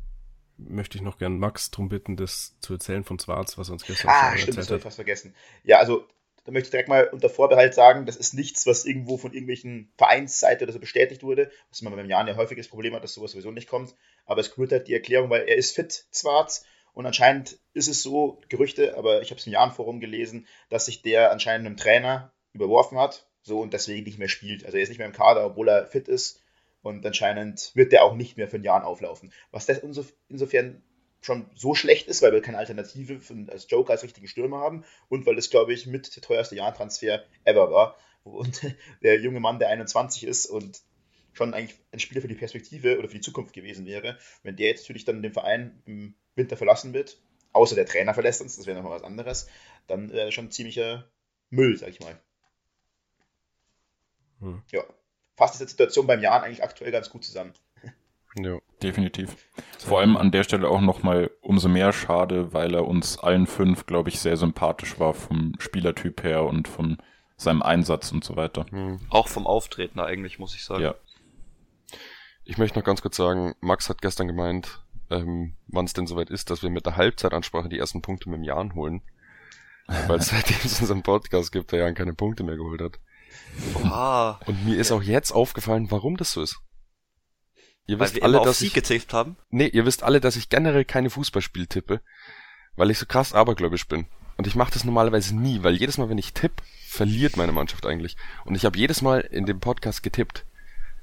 [0.69, 3.85] möchte ich noch gern Max drum bitten, das zu erzählen von Schwarz, was er uns
[3.85, 4.83] gestern Ah, stimmt, das erzählt habe ich hat.
[4.83, 5.35] fast vergessen.
[5.65, 6.07] Ja, also,
[6.45, 9.93] da möchte ich direkt mal unter Vorbehalt sagen, das ist nichts, was irgendwo von irgendwelchen
[9.97, 13.33] Vereinsseite oder so bestätigt wurde, was man beim Jan ja häufiges Problem hat, dass sowas
[13.33, 13.95] sowieso nicht kommt.
[14.27, 18.03] Aber es gehört halt die Erklärung, weil er ist fit, Zwarz, und anscheinend ist es
[18.03, 22.33] so, Gerüchte, aber ich habe es im Jan-Forum gelesen, dass sich der anscheinend einem Trainer
[22.53, 24.65] überworfen hat, so und deswegen nicht mehr spielt.
[24.65, 26.42] Also er ist nicht mehr im Kader, obwohl er fit ist.
[26.83, 29.33] Und anscheinend wird der auch nicht mehr für ein Jahr auflaufen.
[29.51, 30.83] Was das insof insofern
[31.21, 34.85] schon so schlecht ist, weil wir keine Alternative für, als Joker als richtigen Stürmer haben
[35.09, 37.97] und weil das, glaube ich, mit der teuerste Jahrtransfer ever war.
[38.25, 38.63] Und
[39.03, 40.81] der junge Mann, der 21 ist und
[41.33, 44.69] schon eigentlich ein Spieler für die Perspektive oder für die Zukunft gewesen wäre, wenn der
[44.69, 47.19] jetzt natürlich dann den Verein im Winter verlassen wird,
[47.53, 49.49] außer der Trainer verlässt uns, das wäre nochmal was anderes,
[49.89, 51.11] dann wäre das schon ziemlicher
[51.51, 52.17] Müll, sag ich mal.
[54.39, 54.63] Hm.
[54.71, 54.85] Ja,
[55.37, 57.53] fasst diese Situation beim Jahren eigentlich aktuell ganz gut zusammen.
[58.37, 58.59] Ja.
[58.83, 59.37] Definitiv.
[59.79, 63.87] Vor allem an der Stelle auch nochmal umso mehr schade, weil er uns allen fünf,
[63.87, 66.99] glaube ich, sehr sympathisch war vom Spielertyp her und von
[67.37, 68.67] seinem Einsatz und so weiter.
[68.71, 69.01] Hm.
[69.11, 70.83] Auch vom Auftreten eigentlich, muss ich sagen.
[70.83, 70.95] Ja.
[72.45, 76.31] Ich möchte noch ganz kurz sagen, Max hat gestern gemeint, ähm, wann es denn soweit
[76.31, 79.03] ist, dass wir mit der Halbzeitansprache die ersten Punkte mit dem Jan holen.
[79.87, 82.99] Weil seitdem es unseren Podcast gibt, der Jan keine Punkte mehr geholt hat.
[83.85, 86.59] Ah, Und mir ist auch jetzt aufgefallen, warum das so ist.
[87.87, 89.37] Ihr wisst alle, dass ich, getippt haben.
[89.51, 92.01] nee, ihr wisst alle, dass ich generell keine Fußballspiele tippe,
[92.77, 94.07] weil ich so krass abergläubisch bin.
[94.37, 96.53] Und ich mache das normalerweise nie, weil jedes Mal, wenn ich tipp,
[96.87, 98.17] verliert meine Mannschaft eigentlich.
[98.45, 100.45] Und ich habe jedes Mal in dem Podcast getippt.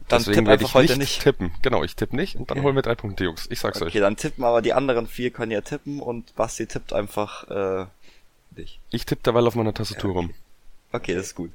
[0.08, 1.22] Dann Deswegen tipp werde einfach ich heute nicht nicht.
[1.22, 1.52] tippen.
[1.62, 2.66] Genau, ich tippe nicht und dann Okay.
[2.66, 3.46] holen wir drei Punkte, Jungs.
[3.52, 4.02] Ich sag's Okay, euch.
[4.02, 7.86] dann tippen aber die anderen vier können ja tippen und Basti tippt einfach äh,
[8.58, 8.80] dich.
[8.90, 10.34] Ich tippe derweil auf meiner Tastatur rum.
[10.92, 11.52] Okay, das ist gut.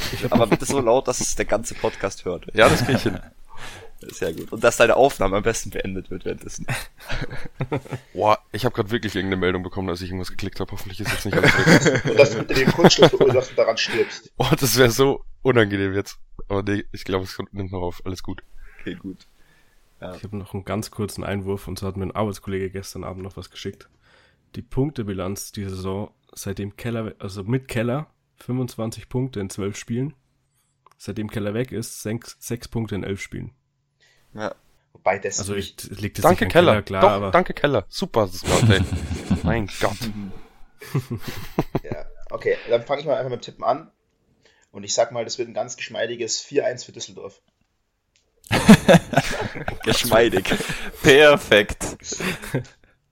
[0.30, 2.46] Aber bitte so laut, dass es der ganze Podcast hört.
[2.54, 3.18] Ja, das krieg ich hin.
[4.00, 4.52] Sehr gut.
[4.52, 6.66] Und dass deine Aufnahme am besten beendet wird währenddessen.
[8.14, 10.70] Boah, ich habe gerade wirklich irgendeine Meldung bekommen, als ich irgendwas geklickt habe.
[10.70, 12.04] Hoffentlich ist jetzt nicht alles weg.
[12.04, 14.30] Und dass du bitte den Kurzschluss verursachst und daran stirbst.
[14.36, 16.16] Oh, das wäre so unangenehm jetzt.
[16.48, 18.00] Aber nee, ich glaube, es nimmt noch auf.
[18.04, 18.44] Alles gut.
[18.80, 19.26] Okay, gut.
[20.00, 23.24] Ich habe noch einen ganz kurzen Einwurf und so hat mir ein Arbeitskollege gestern Abend
[23.24, 23.88] noch was geschickt.
[24.54, 28.06] Die Punktebilanz dieser Saison, seitdem Keller, also mit Keller,
[28.38, 30.14] 25 Punkte in 12 Spielen.
[30.96, 33.52] Seitdem Keller weg ist, 6, 6 Punkte in 11 Spielen.
[34.34, 34.54] Ja.
[34.92, 36.82] Wobei das Also ich, es liegt jetzt Danke, nicht an Keller.
[36.82, 37.84] klar, Doch, aber danke, Keller.
[37.88, 38.80] Super, das Wort, ey.
[39.42, 39.96] mein Gott.
[41.82, 43.90] Ja, okay, dann fange ich mal einfach mit Tippen an.
[44.70, 47.42] Und ich sag mal, das wird ein ganz geschmeidiges 4-1 für Düsseldorf.
[49.84, 50.44] Geschmeidig.
[51.02, 51.84] Perfekt.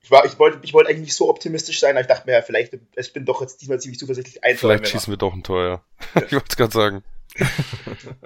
[0.07, 2.31] Ich, war, ich wollte ich wollte eigentlich nicht so optimistisch sein, aber ich dachte mir,
[2.31, 5.43] ja, vielleicht, ich bin doch jetzt diesmal ziemlich zuversichtlich ein Vielleicht schießen wir doch ein
[5.43, 5.83] Tor, ja.
[6.15, 7.03] ich wollte es gerade sagen.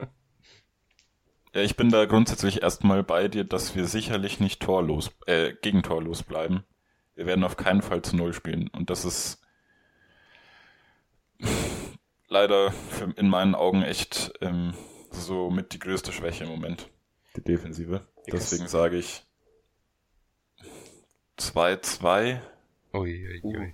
[1.54, 6.24] Ja, ich bin da grundsätzlich erstmal bei dir, dass wir sicherlich nicht torlos, äh, gegentorlos
[6.24, 6.64] bleiben.
[7.14, 8.70] Wir werden auf keinen Fall zu Null spielen.
[8.70, 9.42] Und das ist
[12.30, 14.76] leider für, in meinen Augen echt ähm,
[15.10, 16.90] so mit die größte Schwäche im Moment.
[17.36, 18.00] Die Defensive.
[18.32, 19.26] Deswegen sage ich
[21.42, 22.40] 2-2.
[22.94, 23.74] Ui, ui, ui.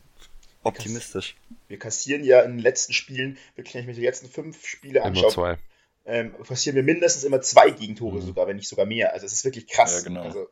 [0.63, 1.35] Optimistisch.
[1.67, 4.99] Wir kassieren ja in den letzten Spielen, wirklich, wenn ich mir die letzten fünf Spiele
[4.99, 5.57] Immer anschaue, zwei.
[6.05, 8.21] ähm, kassieren wir mindestens immer zwei Gegentore Mhm.
[8.21, 9.13] sogar, wenn nicht sogar mehr.
[9.13, 9.95] Also es ist wirklich krass.
[9.97, 10.23] Ja, genau.
[10.23, 10.47] Also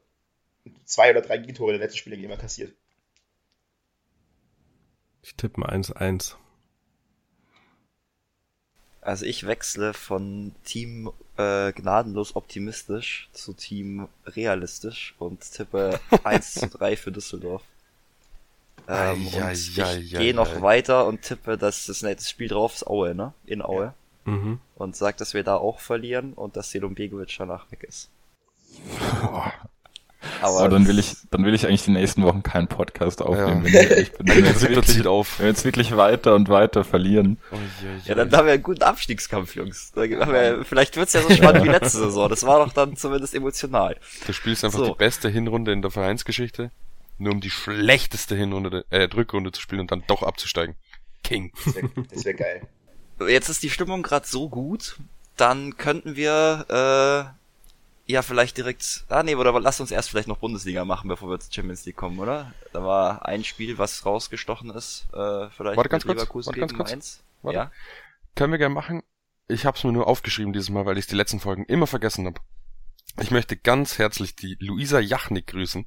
[0.86, 2.73] zwei oder drei Gegentore in den letzten Spielen immer kassiert.
[5.21, 6.36] ich tippe mal 1-1.
[9.01, 16.67] Also ich wechsle von Team äh, gnadenlos optimistisch zu Team realistisch und tippe 1 zu
[16.67, 17.63] 3 für Düsseldorf.
[18.88, 20.62] Ähm, Ei, und ei, ich ei, gehe noch ei.
[20.62, 23.34] weiter und tippe, dass das, das Spiel drauf ist Aue, ne?
[23.45, 23.93] In Aue.
[24.26, 24.60] Mhm.
[24.76, 28.10] Und sag, dass wir da auch verlieren und dass Selum Begovic danach weg ist.
[30.45, 33.65] Aber Aber dann will ich, dann will ich eigentlich die nächsten Wochen keinen Podcast aufnehmen.
[33.65, 33.73] Ja.
[33.73, 34.27] Wenn, ich ehrlich bin.
[34.27, 35.39] wenn, wir jetzt wirklich, auf.
[35.39, 37.38] wenn wir jetzt wirklich weiter und weiter verlieren.
[38.05, 39.91] Ja, dann haben wir einen guten Abstiegskampf, Jungs.
[39.95, 42.29] Wir, vielleicht wird's ja so spannend wie letzte Saison.
[42.29, 43.97] Das war doch dann zumindest emotional.
[44.25, 44.88] Du spielst einfach So.
[44.88, 46.71] die beste Hinrunde in der Vereinsgeschichte,
[47.17, 50.75] nur um die schlechteste Hinrunde, äh, Rückrunde zu spielen und dann doch abzusteigen.
[51.23, 51.51] King.
[51.65, 51.89] Das wäre
[52.23, 52.62] wär geil.
[53.27, 54.97] Jetzt ist die Stimmung gerade so gut,
[55.38, 57.44] dann könnten wir äh,
[58.06, 59.06] ja vielleicht direkt.
[59.10, 61.96] Ah nee, oder lass uns erst vielleicht noch Bundesliga machen, bevor wir zur Champions League
[61.98, 62.54] kommen, oder?
[62.74, 65.08] Da war ein Spiel, was rausgestochen ist.
[65.13, 66.89] Äh, vielleicht Warte ganz mit kurz, Leverkusen warte ganz gegen kurz.
[66.91, 67.24] Mainz.
[67.41, 67.58] Warte.
[67.58, 67.72] Ja.
[68.36, 69.02] Können wir gerne machen.
[69.48, 72.26] Ich habe es mir nur aufgeschrieben dieses Mal, weil ich die letzten Folgen immer vergessen
[72.26, 72.41] habe.
[73.22, 75.86] Ich möchte ganz herzlich die Luisa Jachnik grüßen,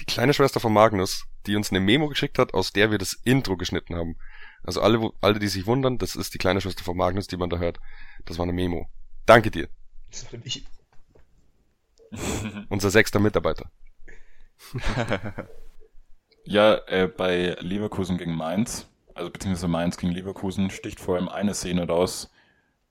[0.00, 3.12] die kleine Schwester von Magnus, die uns eine Memo geschickt hat, aus der wir das
[3.12, 4.16] Intro geschnitten haben.
[4.64, 7.36] Also alle, wo- alle, die sich wundern, das ist die kleine Schwester von Magnus, die
[7.36, 7.78] man da hört.
[8.24, 8.88] Das war eine Memo.
[9.26, 9.68] Danke dir,
[10.10, 10.40] Das war
[12.68, 13.70] unser sechster Mitarbeiter.
[16.46, 21.54] Ja, äh, bei Leverkusen gegen Mainz, also beziehungsweise Mainz gegen Leverkusen, sticht vor allem eine
[21.54, 22.30] Szene raus,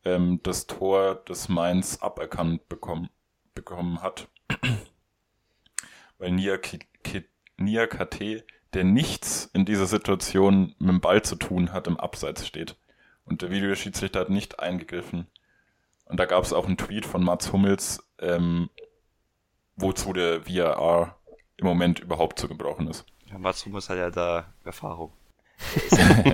[0.06, 3.10] ähm, das Tor, das Mainz aberkannt bekommen,
[3.54, 4.28] bekommen hat.
[6.18, 7.26] Weil Nia, Ki- Ki-
[7.58, 12.48] Nia KT, der nichts in dieser Situation mit dem Ball zu tun hat, im Abseits
[12.48, 12.76] steht.
[13.24, 15.28] Und der Videoschiedsrichter hat nicht eingegriffen.
[16.06, 18.70] Und da gab es auch einen Tweet von Mats Hummels, ähm,
[19.76, 21.18] wozu der VAR
[21.58, 23.06] im Moment überhaupt zu gebrauchen ist.
[23.32, 25.12] Ja, Mats Hummels hat ja da Erfahrung.
[25.92, 26.26] ja,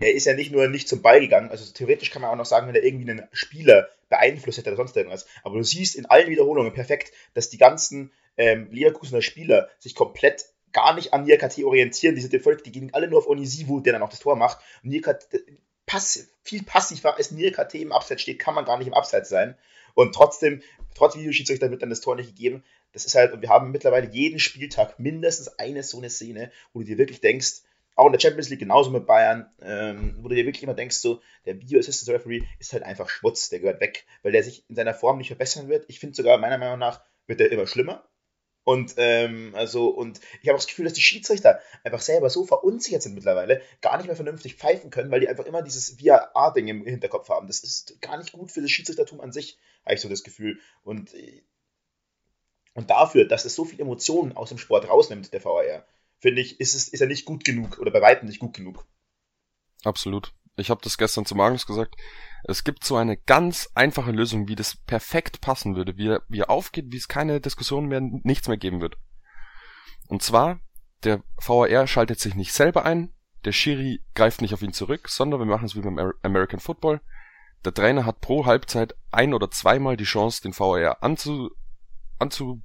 [0.00, 2.44] er- ist ja nicht nur nicht zum Ball gegangen, also theoretisch kann man auch noch
[2.44, 5.26] sagen, wenn er irgendwie einen Spieler beeinflusst hätte oder sonst irgendwas.
[5.42, 10.46] Aber du siehst in allen Wiederholungen perfekt, dass die ganzen ähm, Leverkusener Spieler sich komplett
[10.72, 12.14] gar nicht an Niakate orientieren.
[12.14, 14.58] Die sind völlig, die gehen alle nur auf Onisivu, der dann auch das Tor macht.
[14.82, 15.42] Und Niakate,
[15.86, 19.56] pass, viel passiver als Niakate im Abseits steht, kann man gar nicht im Abseits sein.
[19.94, 20.62] Und trotzdem,
[20.94, 22.62] trotz Videoschiedsrichter wird dann das Tor nicht gegeben.
[22.92, 26.80] Das ist halt, und wir haben mittlerweile jeden Spieltag mindestens eine so eine Szene, wo
[26.80, 27.62] du dir wirklich denkst,
[27.94, 30.96] auch in der Champions League genauso mit Bayern, ähm, wo du dir wirklich immer denkst,
[30.96, 34.64] so, der Video Assistant Referee ist halt einfach Schmutz, der gehört weg, weil der sich
[34.68, 35.84] in seiner Form nicht verbessern wird.
[35.88, 38.04] Ich finde sogar, meiner Meinung nach, wird der immer schlimmer.
[38.64, 42.44] Und ähm, also, und ich habe auch das Gefühl, dass die Schiedsrichter einfach selber so
[42.44, 46.68] verunsichert sind mittlerweile, gar nicht mehr vernünftig pfeifen können, weil die einfach immer dieses VAR-Ding
[46.68, 47.48] im Hinterkopf haben.
[47.48, 50.60] Das ist gar nicht gut für das Schiedsrichtertum an sich, habe ich so das Gefühl.
[50.84, 51.42] Und, äh,
[52.74, 55.84] und dafür, dass es so viel Emotionen aus dem Sport rausnimmt, der VAR,
[56.20, 58.86] finde ich, ist, es, ist er nicht gut genug oder bei weitem nicht gut genug.
[59.82, 60.32] Absolut.
[60.56, 61.96] Ich habe das gestern zu Magnus gesagt.
[62.44, 66.40] Es gibt so eine ganz einfache Lösung, wie das perfekt passen würde, wie er, wie
[66.40, 68.96] er aufgeht, wie es keine Diskussion mehr, nichts mehr geben wird.
[70.08, 70.60] Und zwar,
[71.04, 73.12] der VAR schaltet sich nicht selber ein,
[73.44, 76.60] der Schiri greift nicht auf ihn zurück, sondern wir machen es wie beim Amer- American
[76.60, 77.00] Football.
[77.64, 81.50] Der Trainer hat pro Halbzeit ein oder zweimal die Chance, den VAR anzu,
[82.18, 82.62] anzu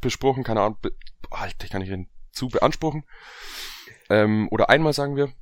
[0.00, 0.92] besprochen, keine Ahnung, be,
[1.30, 3.04] Alter, ich kann nicht reden, zu beanspruchen.
[4.08, 5.32] Ähm, oder einmal sagen wir,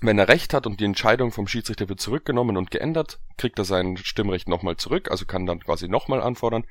[0.00, 3.64] wenn er recht hat und die Entscheidung vom Schiedsrichter wird zurückgenommen und geändert, kriegt er
[3.64, 6.66] sein Stimmrecht nochmal zurück, also kann dann quasi nochmal anfordern.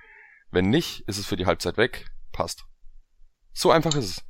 [0.51, 2.65] Wenn nicht, ist es für die Halbzeit weg, passt.
[3.53, 4.25] So einfach ist es.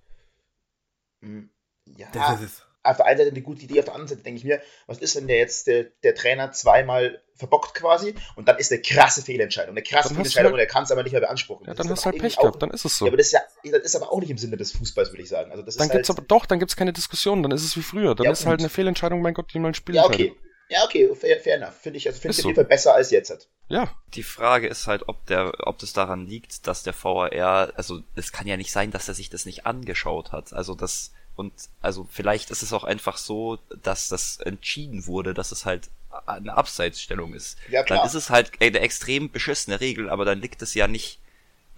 [1.22, 1.50] Hm,
[1.86, 2.68] Ja, Das ist es.
[2.84, 5.00] Auf der einen Seite eine gute Idee, auf der anderen Seite denke ich mir, was
[5.00, 9.22] ist, wenn der jetzt der, der Trainer zweimal verbockt quasi und dann ist eine krasse
[9.22, 11.66] Fehlentscheidung, eine krasse Dann Fehlentscheidung halt- und er kann es aber nicht mehr beanspruchen.
[11.66, 13.06] Ja, dann ist hast du halt Pech gehabt, dann ist es so.
[13.06, 13.42] Ja, aber das ist ja,
[13.72, 15.52] das ist aber auch nicht im Sinne des Fußballs, würde ich sagen.
[15.52, 17.76] Also das Dann ist gibt's halt, aber doch, dann gibt's keine Diskussion, dann ist es
[17.76, 18.16] wie früher.
[18.16, 20.36] Dann Ja, ist halt eine Fehlentscheidung, mein Gott, die mal ein Spiel ja, okay.
[20.70, 21.76] Ja, okay, fair, fair enough.
[21.76, 22.48] Finde ich, also finde ich auf so.
[22.50, 23.50] jeden Fall besser als jetzt.
[23.68, 28.00] Ja, Die Frage ist halt, ob der, ob das daran liegt, dass der VAR, also
[28.16, 30.54] es kann ja nicht sein, dass er sich das nicht angeschaut hat.
[30.54, 35.52] Also das und also vielleicht ist es auch einfach so, dass das entschieden wurde, dass
[35.52, 35.90] es halt
[36.26, 37.58] eine Abseitsstellung ist.
[37.70, 38.00] Ja, klar.
[38.00, 41.20] Dann ist es halt eine extrem beschissene Regel, aber dann liegt es ja nicht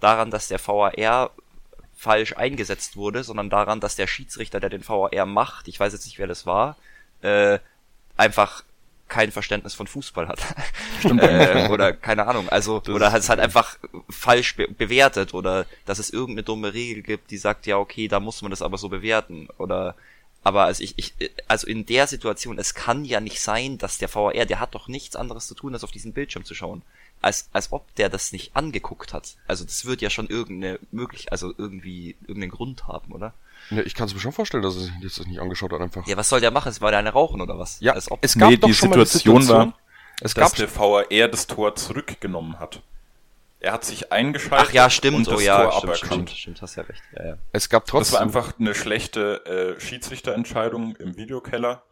[0.00, 1.30] daran, dass der VAR
[1.96, 6.04] falsch eingesetzt wurde, sondern daran, dass der Schiedsrichter, der den VAR macht, ich weiß jetzt
[6.04, 6.76] nicht, wer das war,
[7.22, 7.58] äh,
[8.18, 8.62] einfach
[9.08, 10.40] kein Verständnis von Fußball hat.
[11.04, 13.78] äh, oder keine Ahnung, also Das oder hat es halt einfach
[14.10, 18.20] falsch be bewertet oder dass es irgendeine dumme Regel gibt, die sagt, ja, okay, da
[18.20, 19.94] muss man das aber so bewerten oder
[20.46, 21.12] aber also ich, ich
[21.48, 24.86] also in der Situation, es kann ja nicht sein, dass der VAR, der hat doch
[24.86, 26.82] nichts anderes zu tun, als auf diesen Bildschirm zu schauen.
[27.20, 29.34] Als, als ob der das nicht angeguckt hat.
[29.48, 33.34] Also das wird ja schon irgendeine möglich, also irgendwie irgendeinen Grund haben, oder?
[33.70, 36.06] Ja, ich kann es mir schon vorstellen, dass er sich das nicht angeschaut hat einfach.
[36.06, 36.72] Ja, was soll der machen?
[36.80, 37.80] War der eine rauchen oder was?
[37.80, 38.06] Ja, es
[38.38, 39.74] gab Nee, doch die schon mal eine Situation war-
[40.20, 42.80] Es dass gab der VAR das Tor zurückgenommen hat.
[43.58, 45.16] Er hat sich eingeschaltet Ach ja, stimmt.
[45.16, 46.30] und Oh das ja, Tor stimmt, aberkannt.
[46.30, 47.02] stimmt, stimmt, hast ja recht.
[47.16, 47.38] Ja, ja.
[47.52, 49.44] es gab Das trotzdem war einfach eine schlechte
[49.76, 51.82] äh, Schiedsrichterentscheidung im Videokeller,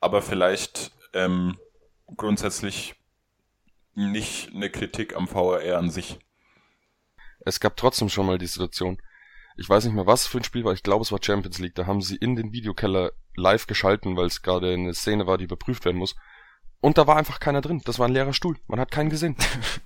[0.00, 1.58] aber vielleicht ähm,
[2.16, 2.94] grundsätzlich
[3.94, 6.18] nicht eine Kritik am VAR an sich.
[7.44, 9.00] es gab trotzdem schon mal die Situation.
[9.60, 10.72] Ich weiß nicht mehr, was für ein Spiel war.
[10.72, 11.74] Ich glaube, es war Champions League.
[11.74, 15.44] Da haben sie in den Videokeller live geschalten, weil es gerade eine Szene war, die
[15.44, 16.16] überprüft werden muss.
[16.80, 17.82] Und da war einfach keiner drin.
[17.84, 18.56] Das war ein leerer Stuhl.
[18.68, 19.36] Man hat keinen gesehen.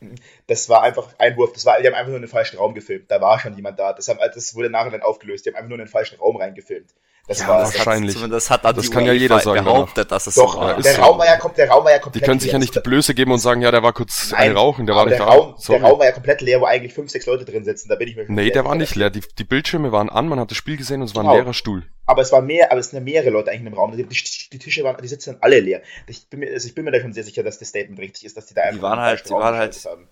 [0.47, 1.55] Das war einfach Einwurf.
[1.55, 3.11] Das war, die haben einfach nur in den falschen Raum gefilmt.
[3.11, 3.93] Da war schon jemand da.
[3.95, 5.45] Das, haben, das wurde nachher dann aufgelöst.
[5.45, 6.95] Die haben einfach nur in den falschen Raum reingefilmt.
[7.27, 8.15] Das Ja, war wahrscheinlich.
[8.17, 10.77] Zumindest hat dann Das die kann ja jeder sagen behauptet, dass es Doch, so war.
[10.77, 11.01] ist der, so.
[11.03, 12.61] Raum war ja, kom- der Raum war ja Die komplett können sich ja leer.
[12.61, 15.07] nicht die Blöße geben und sagen, ja, der war kurz Nein, ein Rauchen, der war
[15.07, 15.33] nicht der da.
[15.33, 15.79] Raum, Sorry.
[15.81, 17.89] der Raum war ja komplett leer, wo eigentlich fünf, sechs Leute drin sitzen.
[17.89, 19.09] Da bin ich mir Nee, der war nicht leer.
[19.09, 21.37] Die, die Bildschirme waren an, man hat das Spiel gesehen und es war ein Genau.
[21.39, 21.85] leerer Stuhl.
[22.05, 23.97] Aber es war mehr, aber es sind ja mehrere Leute eigentlich dem Raum.
[23.97, 24.17] Die, die,
[24.53, 25.81] die Tische waren, die sitzen dann alle leer.
[26.07, 28.25] Ich bin, mir, also ich bin mir da schon sehr sicher, dass das Statement richtig
[28.27, 30.09] ist, dass die da einfach waren einen halt- falschen die waren halt- haben.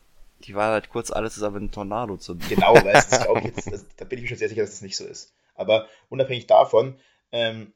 [0.47, 2.37] Die waren halt kurz alle zusammen in einen Tornado zu.
[2.49, 4.63] Genau, weißt du, das glaub ich jetzt, das, da bin ich mir schon sehr sicher,
[4.63, 5.31] dass das nicht so ist.
[5.55, 6.99] Aber unabhängig davon,
[7.31, 7.73] ähm,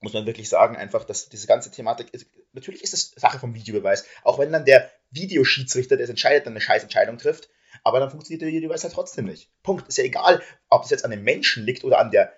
[0.00, 3.54] muss man wirklich sagen, einfach, dass diese ganze Thematik ist, natürlich ist es Sache vom
[3.54, 7.50] Videobeweis, auch wenn dann der Videoschiedsrichter, der es entscheidet, dann eine scheiß Entscheidung trifft,
[7.84, 9.50] aber dann funktioniert der Videobeweis halt trotzdem nicht.
[9.62, 9.88] Punkt.
[9.88, 12.32] Ist ja egal, ob es jetzt an dem Menschen liegt oder an der,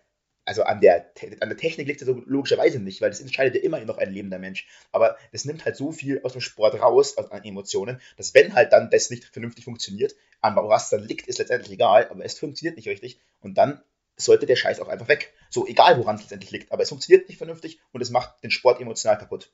[0.45, 3.63] also an der, an der Technik liegt es so logischerweise nicht, weil das entscheidet ja
[3.63, 4.67] immer noch ein lebender Mensch.
[4.91, 8.55] Aber das nimmt halt so viel aus dem Sport raus, also an Emotionen, dass wenn
[8.55, 12.39] halt dann das nicht vernünftig funktioniert, an was dann liegt, ist letztendlich egal, aber es
[12.39, 13.83] funktioniert nicht richtig und dann
[14.17, 15.33] sollte der Scheiß auch einfach weg.
[15.51, 18.51] So, egal woran es letztendlich liegt, aber es funktioniert nicht vernünftig und es macht den
[18.51, 19.51] Sport emotional kaputt.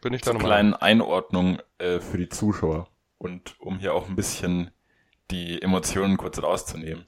[0.00, 0.48] Bin ich da Zur nochmal.
[0.50, 4.70] kleinen Einordnung äh, für die Zuschauer und um hier auch ein bisschen
[5.30, 7.06] die Emotionen kurz rauszunehmen.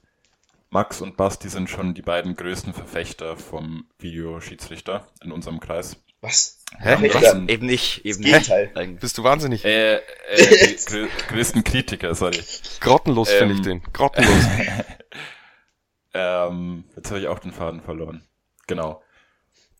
[0.69, 5.97] Max und Basti sind schon die beiden größten Verfechter vom Videoschiedsrichter in unserem Kreis.
[6.21, 6.59] Was?
[6.79, 6.97] Hä?
[6.97, 7.41] Verfechter?
[7.43, 7.49] Was?
[7.49, 8.51] Eben nicht, eben nicht.
[8.51, 8.99] Eigentlich.
[9.01, 9.63] Bist du wahnsinnig?
[9.65, 10.01] Äh, äh,
[10.77, 12.39] die grö größten Kritiker, sorry.
[12.79, 13.37] Grottenlos Ähm.
[13.39, 13.83] finde ich den.
[13.93, 14.33] Grottenlos.
[16.17, 18.23] Ähm, jetzt habe ich auch den Faden verloren.
[18.67, 19.03] Genau.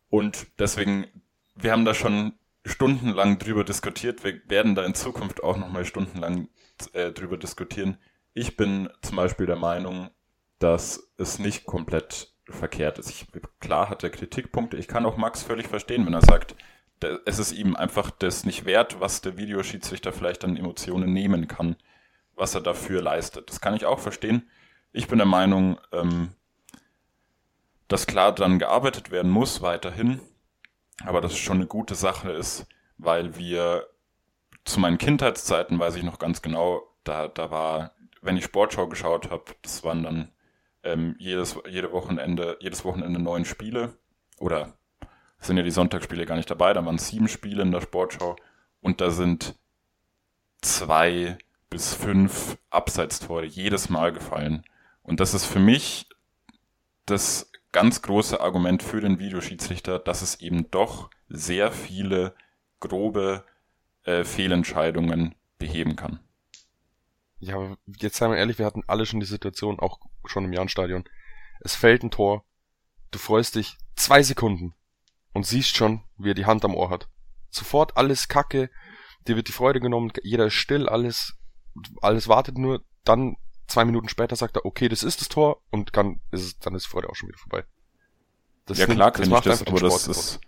[0.09, 1.07] Und deswegen,
[1.55, 2.33] wir haben da schon
[2.65, 4.25] stundenlang drüber diskutiert.
[4.25, 6.49] Wir werden da in Zukunft auch nochmal stundenlang
[6.91, 7.97] äh, drüber diskutieren.
[8.33, 10.09] Ich bin zum Beispiel der Meinung,
[10.59, 13.09] dass es nicht komplett verkehrt ist.
[13.09, 13.27] Ich,
[13.61, 14.75] klar hat er Kritikpunkte.
[14.75, 16.53] Ich kann auch Max völlig verstehen, wenn er sagt,
[17.25, 21.77] es ist ihm einfach das nicht wert, was der Videoschiedsrichter vielleicht an Emotionen nehmen kann,
[22.35, 23.49] was er dafür leistet.
[23.49, 24.49] Das kann ich auch verstehen.
[24.97, 26.29] Ich bin der Meinung, ähm,
[27.89, 30.21] dass klar dran gearbeitet werden muss weiterhin,
[31.03, 32.65] aber dass es schon eine gute Sache ist,
[32.97, 33.87] weil wir
[34.63, 39.31] zu meinen Kindheitszeiten weiß ich noch ganz genau, da, da war, wenn ich Sportschau geschaut
[39.31, 40.31] habe, das waren dann
[40.83, 43.97] ähm, jedes, jede Wochenende, jedes Wochenende neun Spiele
[44.39, 44.77] oder
[45.39, 48.37] sind ja die Sonntagsspiele gar nicht dabei, da waren sieben Spiele in der Sportschau
[48.79, 49.55] und da sind
[50.61, 51.37] zwei
[51.69, 54.63] bis fünf Abseitstore jedes Mal gefallen.
[55.05, 56.09] Und das ist für mich
[57.05, 62.35] das ganz große Argument für den Videoschiedsrichter, dass es eben doch sehr viele
[62.79, 63.45] grobe
[64.03, 66.19] äh, Fehlentscheidungen beheben kann.
[67.39, 70.53] Ja, aber jetzt seien wir ehrlich, wir hatten alle schon die Situation, auch schon im
[70.53, 71.03] Jahnstadion.
[71.59, 72.43] Es fällt ein Tor,
[73.11, 74.73] du freust dich zwei Sekunden
[75.33, 77.07] und siehst schon, wie er die Hand am Ohr hat.
[77.51, 78.71] Sofort alles Kacke,
[79.27, 81.37] dir wird die Freude genommen, jeder ist still, alles,
[82.01, 85.95] alles wartet nur, dann zwei Minuten später sagt er, okay, das ist das Tor und
[85.95, 87.65] dann ist es, dann ist die Freude auch schon wieder vorbei.
[88.65, 90.39] Das ja klar kenne ich macht das, aber das Sport ist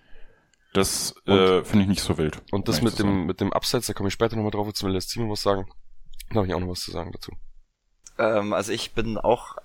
[0.74, 2.42] das äh, finde ich nicht so wild.
[2.52, 4.92] Und das mit dem, mit dem Abseits, da komme ich später nochmal drauf, jetzt will
[4.92, 5.68] der Simon was sagen.
[6.30, 7.32] Da habe ich auch noch was zu sagen dazu.
[8.20, 9.56] Ähm, also ich bin auch,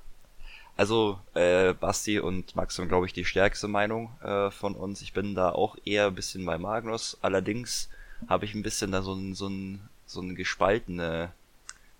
[0.76, 5.02] also äh, Basti und Max sind, glaube ich, die stärkste Meinung äh, von uns.
[5.02, 7.18] Ich bin da auch eher ein bisschen bei Magnus.
[7.20, 7.90] Allerdings
[8.28, 11.32] habe ich ein bisschen da so ein, so ein, so eine gespaltene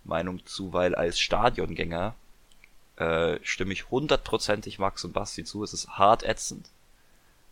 [0.04, 2.14] Meinung zu, weil als Stadiongänger
[2.96, 5.64] äh, stimme ich hundertprozentig Max und Basti zu.
[5.64, 6.68] Es ist hart ätzend.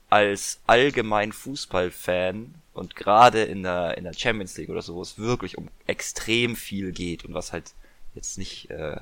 [0.09, 5.19] Als allgemein Fußballfan und gerade in der, in der Champions League oder so, wo es
[5.19, 7.73] wirklich um extrem viel geht und was halt
[8.15, 9.01] jetzt nicht äh,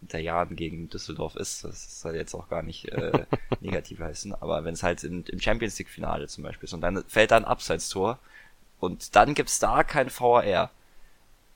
[0.00, 3.26] der Jahren gegen Düsseldorf ist, das soll jetzt auch gar nicht äh,
[3.60, 6.80] negativ heißen, aber wenn es halt in, im Champions League Finale zum Beispiel ist und
[6.80, 8.18] dann fällt da ein Abseitstor
[8.80, 10.70] und dann gibt's da kein VAR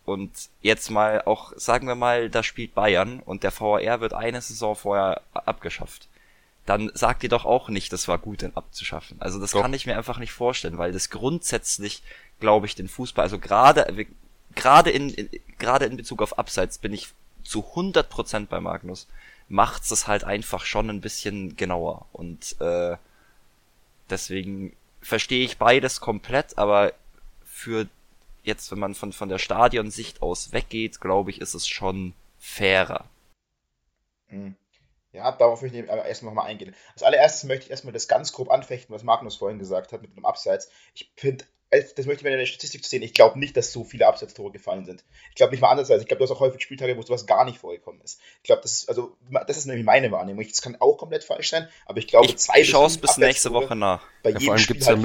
[0.05, 0.31] und
[0.61, 4.75] jetzt mal auch, sagen wir mal, da spielt Bayern und der VAR wird eine Saison
[4.75, 6.09] vorher abgeschafft.
[6.67, 9.21] Dann sagt ihr doch auch nicht, das war gut, den abzuschaffen.
[9.21, 9.63] Also das Doch.
[9.63, 12.03] kann ich mir einfach nicht vorstellen, weil das grundsätzlich,
[12.39, 14.07] glaube ich, den Fußball, also gerade,
[14.55, 17.09] gerade in, in, gerade in Bezug auf Abseits bin ich
[17.45, 19.09] zu 100% bei Magnus,
[19.49, 22.97] macht's das halt einfach schon ein bisschen genauer und äh,
[24.09, 26.93] deswegen verstehe ich beides komplett, aber
[27.45, 27.89] für
[28.43, 33.05] jetzt, wenn man von, von der Stadionsicht aus weggeht, glaube ich, ist es schon fairer.
[34.29, 34.57] Mhm.
[35.13, 36.75] Ja, darauf möchte ich aber erstmal nochmal eingehen.
[36.93, 40.17] Als allererstes möchte ich erstmal das ganz grob anfechten, was Magnus vorhin gesagt hat mit
[40.17, 40.71] dem Abseits.
[40.95, 43.73] Ich finde, das möchte ich mir in der Statistik zu sehen, ich glaube nicht, dass
[43.73, 45.05] so viele Abseitstore gefallen sind.
[45.31, 45.91] Ich glaube nicht mal anders.
[45.91, 48.21] Ich glaube, du hast auch häufig Spieltage, wo sowas gar nicht vorgekommen ist.
[48.39, 49.17] Ich glaube, das ist, also,
[49.47, 50.47] das ist nämlich meine Wahrnehmung.
[50.47, 53.53] Das kann auch komplett falsch sein, aber ich glaube, Ich zwei schaue es bis nächste
[53.53, 54.03] Woche nach.
[54.23, 54.97] Bei Ja, vor jedem allem Spiel gibt's ja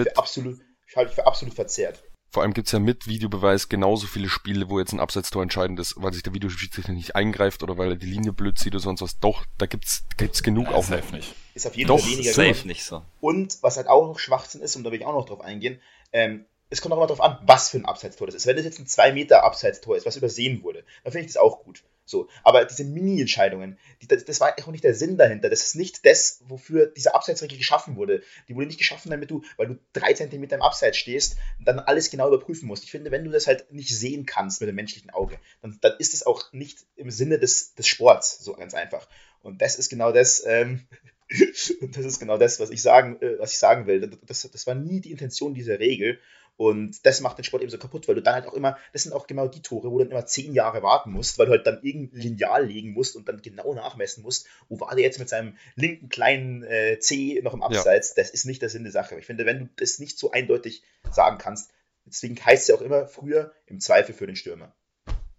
[0.95, 2.01] halte ich für absolut, halte
[2.36, 5.95] Vor allem gibt's ja mit Videobeweis genauso viele Spiele, wo jetzt ein Abseitstor entscheidend ist,
[5.95, 8.99] weil sich der Videoschiedsrichter nicht eingreift oder weil er die Linie blöd sieht oder sonst
[8.99, 9.19] was.
[9.19, 11.33] Doch, da gibt's, gibt's genug Ja, auch safe nicht.
[11.53, 12.41] Ist auf jeden Doch, Fall weniger safe.
[12.41, 12.57] geworden.
[12.57, 13.03] Safe nicht so.
[13.21, 15.79] Und was halt auch noch Schwachsinn ist, und da will ich auch noch drauf eingehen,
[16.11, 16.43] ähm,
[16.76, 18.45] es kommt auch immer drauf an, was für ein Abseitstor das ist.
[18.45, 21.41] Wenn das jetzt ein 2 Meter Abseitstor ist, was übersehen wurde, dann finde ich das
[21.41, 21.84] auch gut.
[22.03, 25.49] So, aber diese Mini-Entscheidungen, die, das, das war auch nicht der Sinn dahinter.
[25.49, 28.21] Das ist nicht das, wofür diese Abseitsregel geschaffen wurde.
[28.49, 32.09] Die wurde nicht geschaffen, damit du, weil du drei Zentimeter im Abseits stehst, dann alles
[32.09, 32.84] genau überprüfen musst.
[32.84, 35.93] Ich finde, wenn du das halt nicht sehen kannst mit dem menschlichen Auge, dann, dann
[35.97, 39.07] ist es auch nicht im Sinne des, des Sports, so ganz einfach.
[39.41, 40.86] Und das ist genau das, ähm,
[41.30, 44.11] das ist genau das, was ich sagen, äh, was ich sagen will.
[44.26, 46.19] Das, das war nie die Intention dieser Regel.
[46.57, 49.03] Und das macht den Sport eben so kaputt, weil du dann halt auch immer, das
[49.03, 51.51] sind auch genau die Tore, wo du dann immer zehn Jahre warten musst, weil du
[51.51, 55.19] halt dann irgendein Lineal legen musst und dann genau nachmessen musst, wo war der jetzt
[55.19, 58.13] mit seinem linken kleinen äh, C noch im Abseits.
[58.13, 59.19] Das ist nicht der Sinn der Sache.
[59.19, 61.71] Ich finde, wenn du das nicht so eindeutig sagen kannst,
[62.05, 64.73] deswegen heißt es ja auch immer früher im Zweifel für den Stürmer.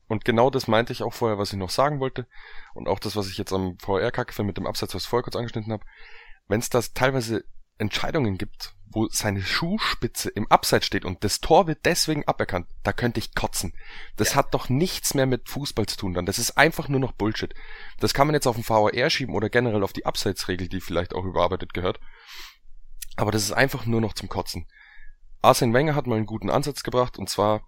[0.08, 2.26] Und genau das meinte ich auch vorher, was ich noch sagen wollte.
[2.74, 5.36] Und auch das, was ich jetzt am VR-Kacke mit dem Absatz, was ich vorher kurz
[5.36, 5.84] angeschnitten habe.
[6.46, 7.44] Wenn es da teilweise
[7.78, 12.93] Entscheidungen gibt, wo seine Schuhspitze im Abseits steht und das Tor wird deswegen aberkannt, da
[12.93, 13.72] könnte ich kotzen.
[14.16, 16.26] Das hat doch nichts mehr mit Fußball zu tun dann.
[16.26, 17.55] Das ist einfach nur noch Bullshit.
[18.01, 21.14] Das kann man jetzt auf den VAR schieben oder generell auf die Abseitsregel, die vielleicht
[21.14, 22.01] auch überarbeitet gehört.
[23.16, 24.66] Aber das ist einfach nur noch zum Kotzen.
[25.43, 27.62] Arsene Wenger hat mal einen guten Ansatz gebracht und zwar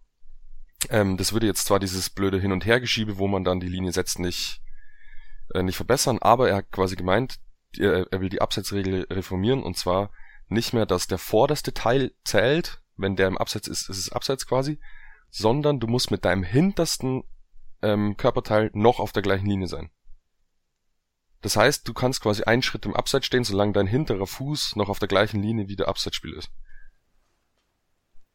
[0.91, 3.93] ähm, das würde jetzt zwar dieses blöde Hin- und Hergeschiebe, wo man dann die Linie
[3.93, 4.63] setzt, nicht,
[5.55, 7.41] äh, nicht verbessern, aber er hat quasi gemeint,
[7.77, 10.11] äh, er will die Abseitsregel reformieren und zwar
[10.49, 14.47] nicht mehr, dass der vorderste Teil zählt, wenn der im Abseits ist, ist es Abseits
[14.47, 14.79] quasi,
[15.31, 17.25] sondern du musst mit deinem hintersten
[17.83, 19.91] ähm, Körperteil noch auf der gleichen Linie sein.
[21.43, 24.89] Das heißt, du kannst quasi einen Schritt im Abseits stehen, solange dein hinterer Fuß noch
[24.89, 26.51] auf der gleichen Linie wie der Abseitsspiel ist.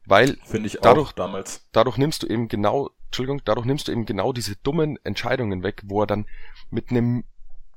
[0.06, 1.66] Weil Finde ich Dadurch- auch damals.
[1.72, 5.82] dadurch nimmst du eben genau, Entschuldigung, dadurch nimmst du eben genau diese dummen Entscheidungen weg,
[5.84, 6.26] wo er dann
[6.70, 7.24] mit einem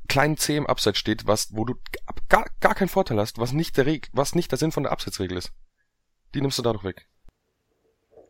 [0.08, 1.76] kleinen C im Abseits steht, was, wo du
[2.30, 4.92] gar, gar keinen Vorteil hast, was nicht der Reg was nicht der Sinn von der
[4.92, 5.54] Abseitsregel ist.
[6.34, 7.08] Die nimmst du dadurch weg.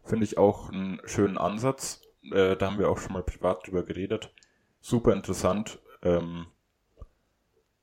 [0.03, 2.01] Finde ich auch einen schönen Ansatz.
[2.31, 4.33] Äh, da haben wir auch schon mal privat drüber geredet.
[4.79, 5.79] Super interessant.
[6.01, 6.47] Ähm,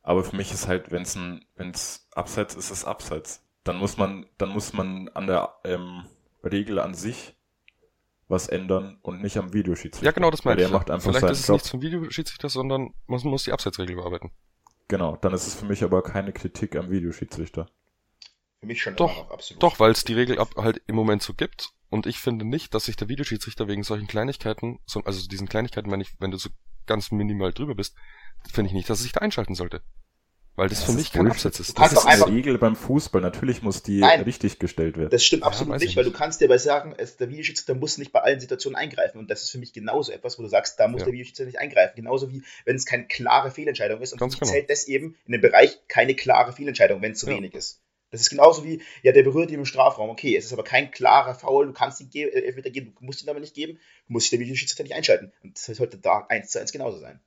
[0.03, 3.43] aber für mich ist halt, wenn es ein, wenn's abseits ist, ist es abseits.
[3.65, 6.05] Dann muss man, dann muss man an der ähm,
[6.43, 7.34] Regel an sich
[8.29, 10.07] was ändern und nicht am Videoschiedsrichter.
[10.07, 10.73] Ja, genau, das meine der ich.
[10.73, 10.79] ja.
[10.79, 11.57] macht einfach Vielleicht ist es Job.
[11.57, 14.31] nicht zum Videoschiedsrichter, sondern man muss die Abseitsregel überarbeiten.
[14.89, 17.69] Genau, dann ist es für mich aber keine Kritik am Videoschiedsrichter.
[18.61, 19.63] Für mich schon Doch, absolut.
[19.63, 21.71] Doch, weil es die Regel ab, halt im Moment so gibt.
[21.91, 25.91] Und ich finde nicht, dass sich der Videoschiedsrichter wegen solchen Kleinigkeiten, so, also diesen Kleinigkeiten,
[25.91, 26.51] wenn, ich, wenn du so
[26.87, 27.95] ganz minimal drüber bist,
[28.53, 29.83] finde ich nicht, dass er sich da einschalten sollte.
[30.57, 31.27] Weil das, Das für mich kein.
[31.27, 31.71] Absatz ist.
[31.71, 33.21] Du Das doch ist eine Regel beim Fußball.
[33.21, 34.21] Natürlich muss die Nein.
[34.21, 35.11] richtig gestellt werden.
[35.11, 37.29] Das stimmt Ja, absolut weiß nicht, ich weil du kannst dir aber sagen, es, der
[37.29, 39.19] Videoschiedsrichter muss nicht bei allen Situationen eingreifen.
[39.19, 41.07] Und das ist für mich genauso etwas, wo du sagst, da muss Ja.
[41.07, 41.97] der Videoschiedsrichter nicht eingreifen.
[41.97, 44.13] Genauso wie, wenn es keine klare Fehlentscheidung ist.
[44.13, 44.53] Und Ganz für mich genau.
[44.61, 47.37] zählt das eben in dem Bereich keine klare Fehlentscheidung, wenn es zu Ja.
[47.37, 47.81] wenig ist.
[48.13, 50.09] Das ist genauso wie, ja, der berührt ihn im Strafraum.
[50.09, 53.21] Okay, es ist aber kein klarer Foul, du kannst ihn ge äh, geben, du musst
[53.25, 55.33] ihn aber nicht geben, muss sich der Videoschiedsrichter nicht einschalten.
[55.43, 57.19] Und das sollte da eins zu eins genauso sein.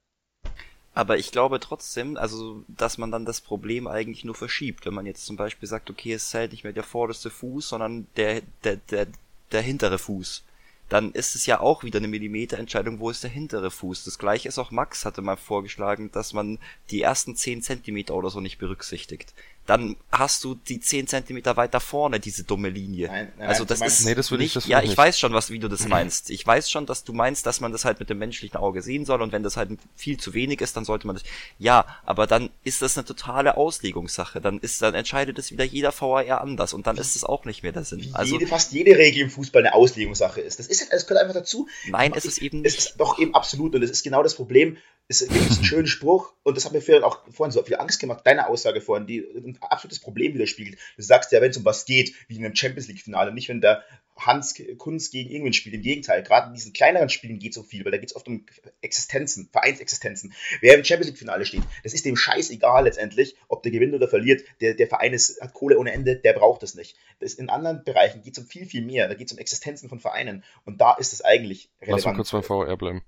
[0.97, 4.87] Aber ich glaube trotzdem, also, dass man dann das Problem eigentlich nur verschiebt.
[4.87, 8.07] Wenn man jetzt zum Beispiel sagt, okay, es zählt nicht mehr der vorderste Fuß, sondern
[8.15, 9.05] der, der, der,
[9.51, 10.43] der hintere Fuß.
[10.89, 14.05] Dann ist es ja auch wieder eine Millimeterentscheidung, wo ist der hintere Fuß.
[14.05, 16.57] Das gleiche ist auch Max hatte mal vorgeschlagen, dass man
[16.89, 19.35] die ersten 10 Zentimeter oder so nicht berücksichtigt.
[19.67, 23.07] Dann hast du die 10 Zentimeter weiter vorne, diese dumme Linie.
[23.07, 24.89] Nein, nein, also das meinst- ist Nee, das würde ich- nicht, das ja, ich ich
[24.91, 24.97] nicht.
[24.97, 26.29] weiß schon, was, wie du das meinst.
[26.29, 29.05] Ich weiß schon, dass du meinst, dass man das halt mit dem menschlichen Auge sehen
[29.05, 31.23] soll und wenn das halt viel zu wenig ist, dann sollte man das,
[31.59, 34.41] ja, aber dann ist das eine totale Auslegungssache.
[34.41, 37.61] Dann ist, dann entscheidet es wieder jeder VAR anders und dann ist es auch nicht
[37.61, 38.09] mehr der Sinn.
[38.13, 40.59] Also, jede, fast jede Regel im Fußball eine Auslegungssache ist.
[40.59, 41.67] Das ist halt, das gehört einfach dazu.
[41.89, 42.87] nein, es ist eben Es nicht.
[42.87, 44.77] ist doch eben absolut und es ist genau das Problem.
[45.07, 47.99] Ist wirklich ein schöner Spruch und das hat mir vorhin auch vorhin so viel Angst
[47.99, 50.77] gemacht, deine Aussage vorhin, die ein absolutes Problem widerspiegelt.
[50.95, 53.61] Du sagst ja, wenn es um was geht, wie in einem Champions League-Finale, nicht wenn
[53.61, 53.83] der
[54.17, 55.75] Hans Kunst gegen irgendwen spielt.
[55.75, 58.15] Im Gegenteil, gerade in diesen kleineren Spielen geht es so viel, weil da geht es
[58.15, 58.45] oft um
[58.81, 60.33] Existenzen, Vereinsexistenzen.
[60.59, 64.43] Wer im Champions League-Finale steht, das ist dem scheißegal letztendlich, ob der gewinnt oder verliert.
[64.59, 66.97] Der, der Verein ist, hat Kohle ohne Ende, der braucht das nicht.
[67.19, 69.07] Das in anderen Bereichen geht es um viel, viel mehr.
[69.07, 71.97] Da geht es um Existenzen von Vereinen und da ist es eigentlich relevant.
[71.97, 73.03] Lass mal kurz beim VR bleiben.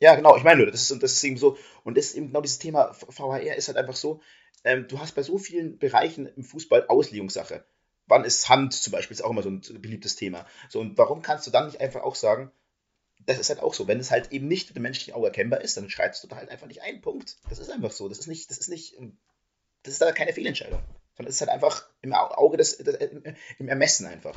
[0.00, 2.28] Ja, genau, ich meine nur, das ist, das ist eben so, und das ist eben
[2.28, 4.20] genau dieses Thema, VHR ist halt einfach so,
[4.64, 7.64] ähm, du hast bei so vielen Bereichen im Fußball Auslegungssache.
[8.06, 10.46] Wann ist Hand zum Beispiel, ist auch immer so ein beliebtes Thema.
[10.68, 12.50] So, und warum kannst du dann nicht einfach auch sagen,
[13.26, 15.60] das ist halt auch so, wenn es halt eben nicht mit dem menschlichen Auge erkennbar
[15.60, 17.36] ist, dann schreibst du da halt einfach nicht einen Punkt.
[17.50, 18.96] Das ist einfach so, das ist nicht, das ist nicht,
[19.82, 20.80] das ist da keine Fehlentscheidung,
[21.14, 24.34] sondern es ist halt einfach im Auge des, im Ermessen einfach.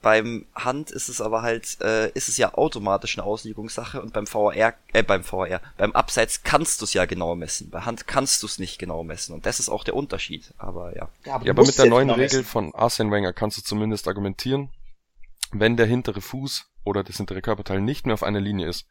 [0.00, 4.28] Beim Hand ist es aber halt, äh, ist es ja automatisch eine Auslegungssache und beim
[4.28, 7.70] VR, äh, beim VR, beim Abseits kannst du es ja genau messen.
[7.70, 10.54] Bei Hand kannst du es nicht genau messen und das ist auch der Unterschied.
[10.56, 11.08] Aber ja.
[11.24, 14.06] Ja, aber, ja, aber mit der neuen genau Regel von Arsene Wenger kannst du zumindest
[14.06, 14.70] argumentieren,
[15.50, 18.86] wenn der hintere Fuß oder das hintere Körperteil nicht mehr auf einer Linie ist,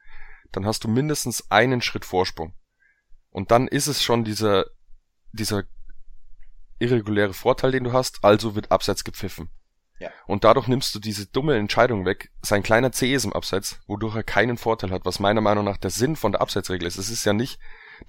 [0.52, 2.54] dann hast du mindestens einen Schritt Vorsprung.
[3.30, 4.66] Und dann ist es schon dieser,
[5.32, 5.64] dieser
[6.80, 9.50] irreguläre Vorteil, den du hast, also wird Abseits gepfiffen.
[10.00, 10.12] Ja.
[10.28, 12.32] Und dadurch nimmst du diese dumme Entscheidung weg.
[12.42, 15.78] Sein kleiner C ist im Abseits, wodurch er keinen Vorteil hat, was meiner Meinung nach
[15.78, 16.98] der Sinn von der Abseitsregel ist.
[16.98, 17.60] Es ist ja nicht,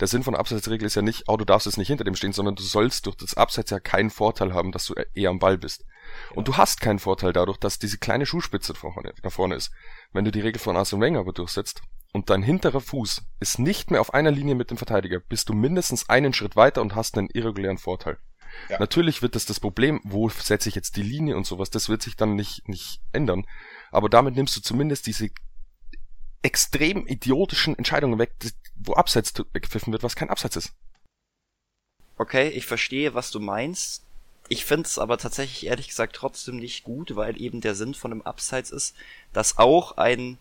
[0.01, 2.15] der Sinn von der Abseitsregel ist ja nicht, oh, du darfst jetzt nicht hinter dem
[2.15, 5.39] stehen, sondern du sollst durch das Abseits ja keinen Vorteil haben, dass du eher am
[5.39, 5.85] Ball bist.
[6.31, 6.37] Ja.
[6.37, 8.75] Und du hast keinen Vorteil dadurch, dass diese kleine Schuhspitze
[9.23, 9.71] nach vorne ist.
[10.13, 11.83] Wenn du die Regel von Arsene Wenger aber durchsetzt
[12.13, 15.55] und dein hinterer Fuß ist nicht mehr auf einer Linie mit dem Verteidiger, bist du
[15.55, 18.19] mindestens einen Schritt weiter und hast einen irregulären Vorteil.
[18.69, 18.79] Ja.
[18.79, 22.03] Natürlich wird das das Problem, wo setze ich jetzt die Linie und sowas, das wird
[22.03, 23.47] sich dann nicht, nicht ändern.
[23.91, 25.31] Aber damit nimmst du zumindest diese
[26.43, 28.33] extrem idiotischen Entscheidungen weg,
[28.77, 30.73] wo Abseits gepfiffen wird, was kein Abseits ist.
[32.17, 34.05] Okay, ich verstehe, was du meinst.
[34.49, 38.13] Ich finde es aber tatsächlich ehrlich gesagt trotzdem nicht gut, weil eben der Sinn von
[38.13, 38.97] einem Abseits ist,
[39.33, 40.39] dass auch ein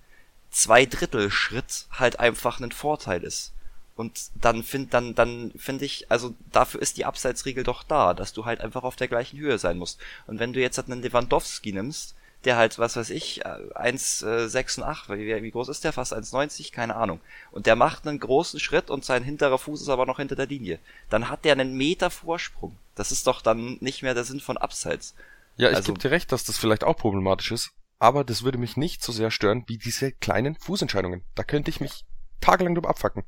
[0.50, 3.54] Zweidrittel-Schritt halt einfach ein Vorteil ist.
[3.98, 8.32] Und dann find, dann, dann finde ich, also dafür ist die Abseitsregel doch da, dass
[8.32, 10.00] du halt einfach auf der gleichen Höhe sein musst.
[10.28, 15.18] Und wenn du jetzt halt einen Lewandowski nimmst, der halt, was weiß ich, 1,68, äh,
[15.18, 15.94] wie, wie groß ist der?
[15.94, 16.72] Fast 1,90?
[16.72, 17.20] Keine Ahnung.
[17.52, 20.46] Und der macht einen großen Schritt und sein hinterer Fuß ist aber noch hinter der
[20.46, 20.78] Linie.
[21.10, 22.78] Dann hat der einen Meter Vorsprung.
[22.94, 25.16] Das ist doch dann nicht mehr der Sinn von Abseits.
[25.56, 28.60] Ja, ich also, gebe dir recht, dass das vielleicht auch problematisch ist, aber das würde
[28.60, 31.24] mich nicht so sehr stören wie diese kleinen Fußentscheidungen.
[31.34, 32.06] Da könnte ich mich
[32.42, 33.24] tagelang drüber abfacken.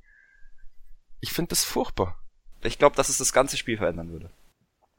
[1.21, 2.17] Ich finde das furchtbar.
[2.61, 4.31] Ich glaube, dass es das ganze Spiel verändern würde.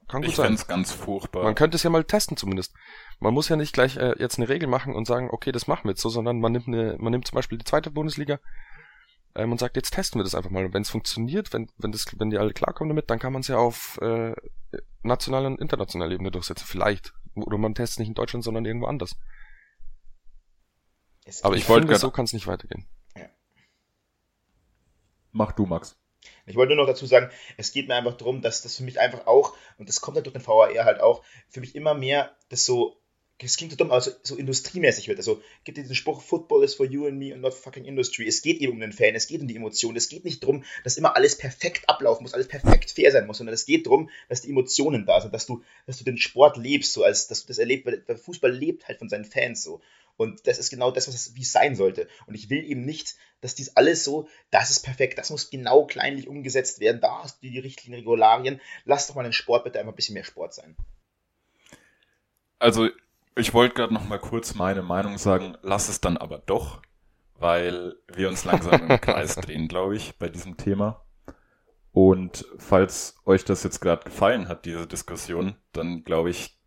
[0.09, 0.59] Kann gut ich sein.
[0.67, 1.45] ganz furchtbar.
[1.45, 2.75] Man könnte es ja mal testen zumindest.
[3.21, 5.85] Man muss ja nicht gleich äh, jetzt eine Regel machen und sagen, okay, das machen
[5.85, 8.41] wir jetzt so, sondern man nimmt eine, man nimmt zum Beispiel die zweite Bundesliga
[9.37, 10.65] ähm, und sagt, jetzt testen wir das einfach mal.
[10.65, 13.43] Und wenn es funktioniert, wenn, wenn das, wenn die alle klarkommen damit, dann kann man
[13.43, 14.35] es ja auf äh,
[15.03, 16.67] nationaler und internationaler Ebene durchsetzen.
[16.67, 17.13] Vielleicht.
[17.37, 19.17] Oder man testet nicht in Deutschland, sondern irgendwo anders.
[21.43, 22.89] Aber ich, ich finde, so kann es nicht weitergehen.
[23.15, 23.27] Ja.
[25.31, 25.97] Mach du, Max.
[26.47, 28.99] Ich wollte nur noch dazu sagen, es geht mir einfach darum, dass das für mich
[28.99, 32.35] einfach auch, und das kommt halt durch den VAR halt auch, für mich immer mehr
[32.49, 33.01] das so,
[33.43, 35.19] es klingt so dumm, aber so, so industriemäßig wird.
[35.19, 38.27] Also gibt diesen Spruch, Football is for you and me and not fucking industry.
[38.27, 39.97] Es geht eben um den Fan, es geht um die Emotionen.
[39.97, 43.39] Es geht nicht darum, dass immer alles perfekt ablaufen muss, alles perfekt fair sein muss,
[43.39, 46.57] sondern es geht darum, dass die Emotionen da sind, dass du, dass du den Sport
[46.57, 49.81] lebst, so als dass du das erlebst, weil Fußball lebt halt von seinen Fans so.
[50.21, 52.07] Und das ist genau das, was es, wie es sein sollte.
[52.27, 55.87] Und ich will eben nicht, dass dies alles so, das ist perfekt, das muss genau
[55.87, 58.61] kleinlich umgesetzt werden, da hast du die richtigen Regularien.
[58.85, 60.77] Lass doch mal den Sport bitte einfach ein bisschen mehr Sport sein.
[62.59, 62.91] Also,
[63.35, 66.83] ich wollte gerade noch mal kurz meine Meinung sagen, lass es dann aber doch,
[67.39, 71.03] weil wir uns langsam im Kreis drehen, glaube ich, bei diesem Thema.
[71.93, 76.61] Und falls euch das jetzt gerade gefallen hat, diese Diskussion, dann glaube ich,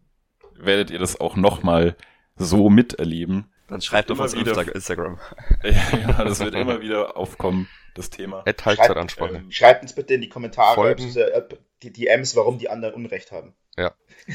[0.55, 1.95] werdet ihr das auch noch mal
[2.35, 3.51] so miterleben.
[3.67, 5.19] Dann schreibt doch uns wieder, Instagram.
[5.63, 8.43] ja, ja, das wird immer wieder aufkommen, das Thema.
[8.59, 11.43] Schreibt, ähm, schreibt uns bitte in die Kommentare, äh,
[11.81, 13.53] die DMs, warum die anderen Unrecht haben.
[13.77, 13.93] Ja.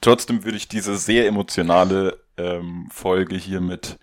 [0.00, 3.98] Trotzdem würde ich diese sehr emotionale ähm, Folge hiermit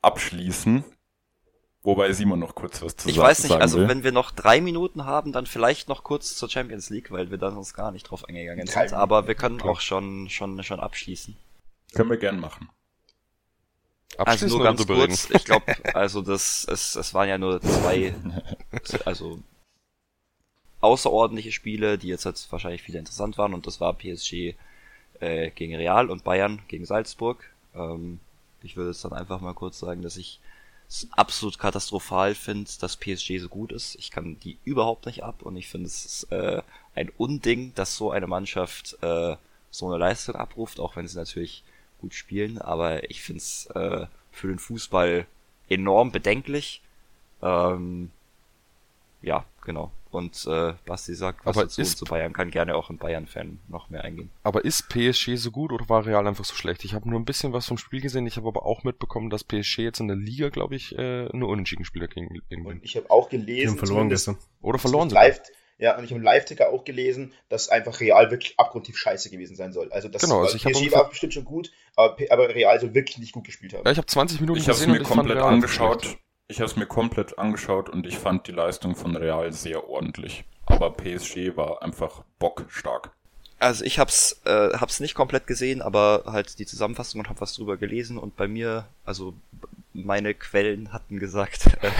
[0.00, 0.84] abschließen.
[1.84, 3.88] Wobei Simon noch kurz was zu ich sagen Ich weiß nicht, also will.
[3.88, 7.38] wenn wir noch drei Minuten haben, dann vielleicht noch kurz zur Champions League, weil wir
[7.38, 8.92] dann uns gar nicht drauf eingegangen sind.
[8.92, 11.36] Aber wir können auch schon, schon, schon abschließen.
[11.94, 12.68] Können wir gern machen.
[14.18, 15.64] Also nur ganz kurz, ich glaube,
[15.94, 18.14] also das, es, es waren ja nur zwei,
[19.04, 19.40] also
[20.80, 24.54] außerordentliche Spiele, die jetzt, jetzt wahrscheinlich viele interessant waren und das war PSG
[25.20, 27.50] äh, gegen Real und Bayern gegen Salzburg.
[27.74, 28.20] Ähm,
[28.62, 30.40] ich würde jetzt dann einfach mal kurz sagen, dass ich
[31.12, 33.94] absolut katastrophal finde, dass PSG so gut ist.
[33.94, 36.62] Ich kann die überhaupt nicht ab und ich finde es ist äh,
[36.94, 39.36] ein Unding, dass so eine Mannschaft äh,
[39.70, 41.64] so eine Leistung abruft, auch wenn sie natürlich
[42.02, 42.58] gut spielen.
[42.58, 45.26] Aber ich finde es äh, für den Fußball
[45.70, 46.82] enorm bedenklich.
[47.42, 48.10] Ähm,
[49.22, 49.90] ja, genau.
[50.10, 53.58] Und äh, Basti sagt, was Aber dazu ist- zu Bayern kann gerne auch ein Bayern-Fan
[53.68, 54.30] noch mehr eingehen.
[54.42, 56.84] Aber ist PSG so gut oder war Real einfach so schlecht?
[56.84, 58.26] Ich habe nur ein bisschen was vom Spiel gesehen.
[58.26, 61.48] Ich habe aber auch mitbekommen, dass PSG jetzt in der Liga, glaube ich, äh, nur
[61.48, 62.80] unentschieden spielt gegen Und England.
[62.84, 64.36] ich habe auch Die gelesen, haben verloren gestern.
[64.60, 65.24] Oder verloren sogar.
[65.28, 65.40] live,
[65.82, 69.56] ja, und ich habe im Live-Ticker auch gelesen, dass einfach Real wirklich abgrundtief scheiße gewesen
[69.56, 69.90] sein soll.
[69.92, 72.94] Also das Genau, also ich PSG ungefähr- war bestimmt schon gut, aber, aber Real soll
[72.94, 73.82] wirklich nicht gut gespielt haben.
[73.84, 75.44] Ja, ich habe 20 Minuten Ich habe es gesehen mir und ich fand komplett Real
[75.48, 76.02] einfach angeschaut.
[76.04, 76.18] schlecht.
[76.48, 80.44] Ich habe es mir komplett angeschaut und ich fand die Leistung von Real sehr ordentlich.
[80.66, 83.10] Aber PSG war einfach bockstark.
[83.62, 87.54] Also ich hab's, äh, hab's nicht komplett gesehen, aber halt die Zusammenfassung und hab was
[87.54, 89.34] drüber gelesen und bei mir, also
[89.94, 91.90] meine Quellen hatten gesagt, äh,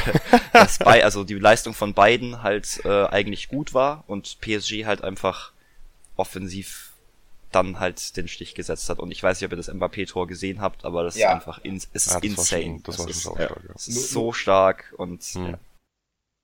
[0.52, 5.04] dass bei, also die Leistung von beiden halt äh, eigentlich gut war und PSG halt
[5.04, 5.52] einfach
[6.16, 6.92] offensiv
[7.52, 8.98] dann halt den Stich gesetzt hat.
[8.98, 11.28] Und ich weiß nicht, ob ihr das Mbappé-Tor gesehen habt, aber das Ja.
[11.28, 12.62] ist einfach in, es ist Ja, das war insane.
[12.62, 13.50] schon, das war ist, ja.
[13.76, 15.46] so stark und Hm.
[15.50, 15.58] ja.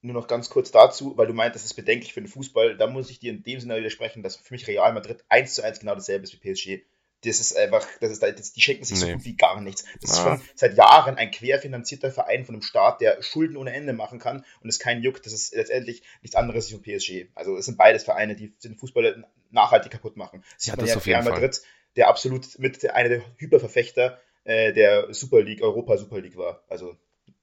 [0.01, 2.77] Nur noch ganz kurz dazu, weil du meint, das ist bedenklich für den Fußball.
[2.77, 5.63] Da muss ich dir in dem Sinne widersprechen, dass für mich Real Madrid 1 zu
[5.65, 6.85] 1 genau dasselbe ist wie PSG.
[7.25, 9.15] Das ist einfach, das ist, das, die schenken sich so Nee.
[9.15, 9.85] gut wie gar nichts.
[10.01, 10.37] Das ist Ah.
[10.39, 14.45] schon seit Jahren ein querfinanzierter Verein von einem Staat, der Schulden ohne Ende machen kann
[14.61, 15.27] und es keinen juckt.
[15.27, 17.27] Das ist letztendlich nichts anderes als PSG.
[17.35, 20.45] Also es sind beides Vereine, die den Fußball nachhaltig kaputt machen.
[20.55, 21.41] Das Ja, sieht man das ja Real jeden Fall.
[21.43, 21.63] Madrid,
[21.97, 26.63] der absolut mit der, einer der Hyperverfechter äh, der Super League, Europa Super League war.
[26.69, 26.97] Also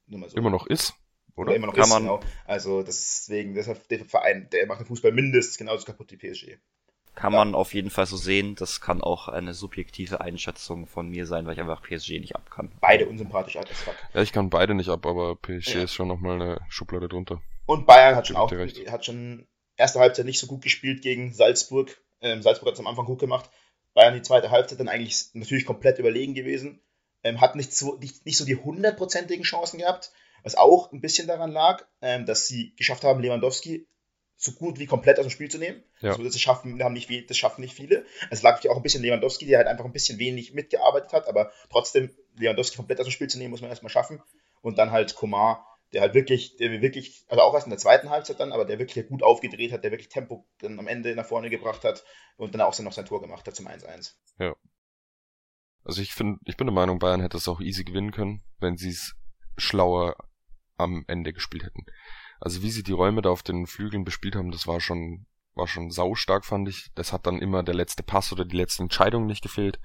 [0.08, 0.38] nur mal so.
[0.38, 0.94] Immer noch ist,
[1.36, 1.48] oder?
[1.48, 2.20] Oder immer noch Kann ist, man- genau.
[2.46, 6.58] Also deswegen, deshalb der Verein, der macht den Fußball mindestens genauso kaputt wie PSG.
[7.16, 7.40] kann Ja.
[7.46, 8.56] man auf jeden Fall so sehen.
[8.56, 12.52] Das kann auch eine subjektive Einschätzung von mir sein, weil ich einfach PSG nicht ab
[12.52, 12.72] kann.
[12.82, 13.96] Beide unsympathisch als fuck.
[14.14, 15.84] Ja, ich kann beide nicht ab, aber PSG Ja.
[15.84, 17.42] ist schon nochmal eine Schublade drunter.
[17.68, 18.92] Und Bayern hat schon auch recht.
[18.92, 21.98] hat schon erste Halbzeit nicht so gut gespielt gegen Salzburg.
[22.22, 23.50] Ähm, Salzburg hat es am Anfang gut gemacht.
[23.94, 26.82] Bayern die zweite Halbzeit dann eigentlich natürlich komplett überlegen gewesen.
[27.24, 30.12] Ähm, hat nicht so, nicht, nicht so die hundertprozentigen Chancen gehabt,
[30.46, 33.88] was auch ein bisschen daran lag, ähm, dass sie geschafft haben, Lewandowski
[34.38, 35.84] so gut wie komplett aus dem Spiel zu nehmen.
[36.02, 36.12] Ja.
[36.12, 38.06] Also das schaffen, haben nicht, das schaffen nicht viele.
[38.30, 41.52] Es lag auch ein bisschen Lewandowski, der halt einfach ein bisschen wenig mitgearbeitet hat, aber
[41.72, 44.22] trotzdem Lewandowski komplett aus dem Spiel zu nehmen, muss man erstmal schaffen.
[44.62, 48.12] Und dann halt Komar, der halt wirklich, der wirklich, also auch erst in der zweiten
[48.12, 51.26] Halbzeit dann, aber der wirklich gut aufgedreht hat, der wirklich Tempo dann am Ende nach
[51.26, 52.04] vorne gebracht hat
[52.38, 54.14] und dann auch noch sein Tor gemacht hat zum 1-1.
[55.84, 58.78] Also ich finde, ich bin der Meinung, Bayern hätte es auch easy gewinnen können, wenn
[58.78, 59.16] sie es
[59.58, 60.16] schlauer
[60.78, 61.86] am Ende gespielt hätten.
[62.40, 65.68] Also wie sie die Räume da auf den Flügeln bespielt haben, das war schon, war
[65.68, 66.92] schon saustark, fand ich.
[66.96, 69.80] Das hat dann immer der letzte Pass oder die letzte Entscheidung nicht gefehlt,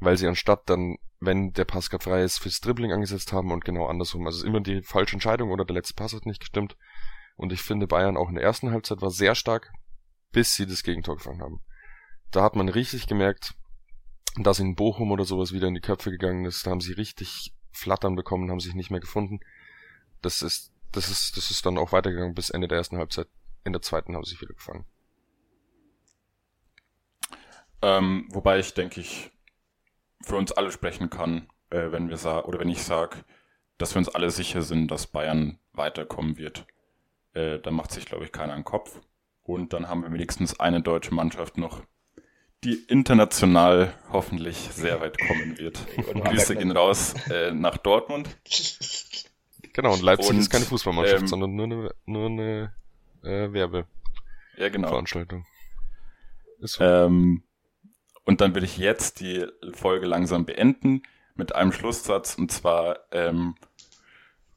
[0.00, 3.64] weil sie anstatt dann, wenn der Pass gerade frei ist, fürs Dribbling angesetzt haben und
[3.64, 4.26] genau andersrum.
[4.26, 6.76] Also immer die falsche Entscheidung oder der letzte Pass hat nicht gestimmt.
[7.36, 9.70] Und ich finde, Bayern auch in der ersten Halbzeit war sehr stark,
[10.32, 11.60] bis sie das Gegentor gefangen haben.
[12.30, 13.54] Da hat man richtig gemerkt,
[14.36, 16.66] dass in Bochum oder sowas wieder in die Köpfe gegangen ist.
[16.66, 19.40] Da haben sie richtig Flattern bekommen, haben sich nicht mehr gefunden.
[20.22, 23.28] Das ist, das ist, das ist dann auch weitergegangen bis Ende der ersten Halbzeit.
[23.64, 24.84] In der zweiten haben sie sich wieder gefangen.
[27.82, 29.30] Ähm, wobei ich denke ich
[30.22, 33.24] für uns alle sprechen kann, äh, wenn wir sagen oder wenn ich sage,
[33.76, 36.66] dass wir uns alle sicher sind, dass Bayern weiterkommen wird.
[37.34, 39.00] Äh, da macht sich glaube ich keiner einen Kopf.
[39.42, 41.82] Und dann haben wir wenigstens eine deutsche Mannschaft noch,
[42.64, 45.78] die international hoffentlich sehr weit kommen wird.
[46.12, 48.28] Und Grüße gehen raus äh, nach Dortmund.
[49.78, 52.72] Genau, und Leipzig Und, ist keine Fußballmannschaft, ähm, sondern nur eine, nur eine
[53.22, 53.86] äh, Werbeveranstaltung.
[54.56, 55.02] Ja, genau.
[56.58, 56.82] Ist so.
[56.84, 57.44] Ähm,
[58.24, 61.04] und dann will ich jetzt die Folge langsam beenden
[61.36, 62.34] mit einem Schlusssatz.
[62.34, 63.54] Und zwar ähm,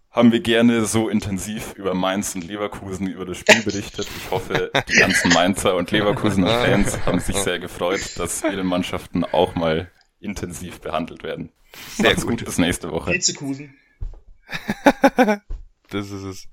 [0.10, 4.08] haben wir gerne so intensiv über Mainz und Leverkusen über das Spiel berichtet.
[4.18, 9.24] Ich hoffe, die ganzen Mainzer und Leverkusener Fans haben sich sehr gefreut, dass ihre Mannschaften
[9.24, 11.52] auch mal intensiv behandelt werden.
[11.96, 12.40] Sehr Macht's gut.
[12.40, 13.12] gut, bis nächste Woche.
[13.12, 13.76] Vizekusen.
[15.90, 16.48] Das ist es.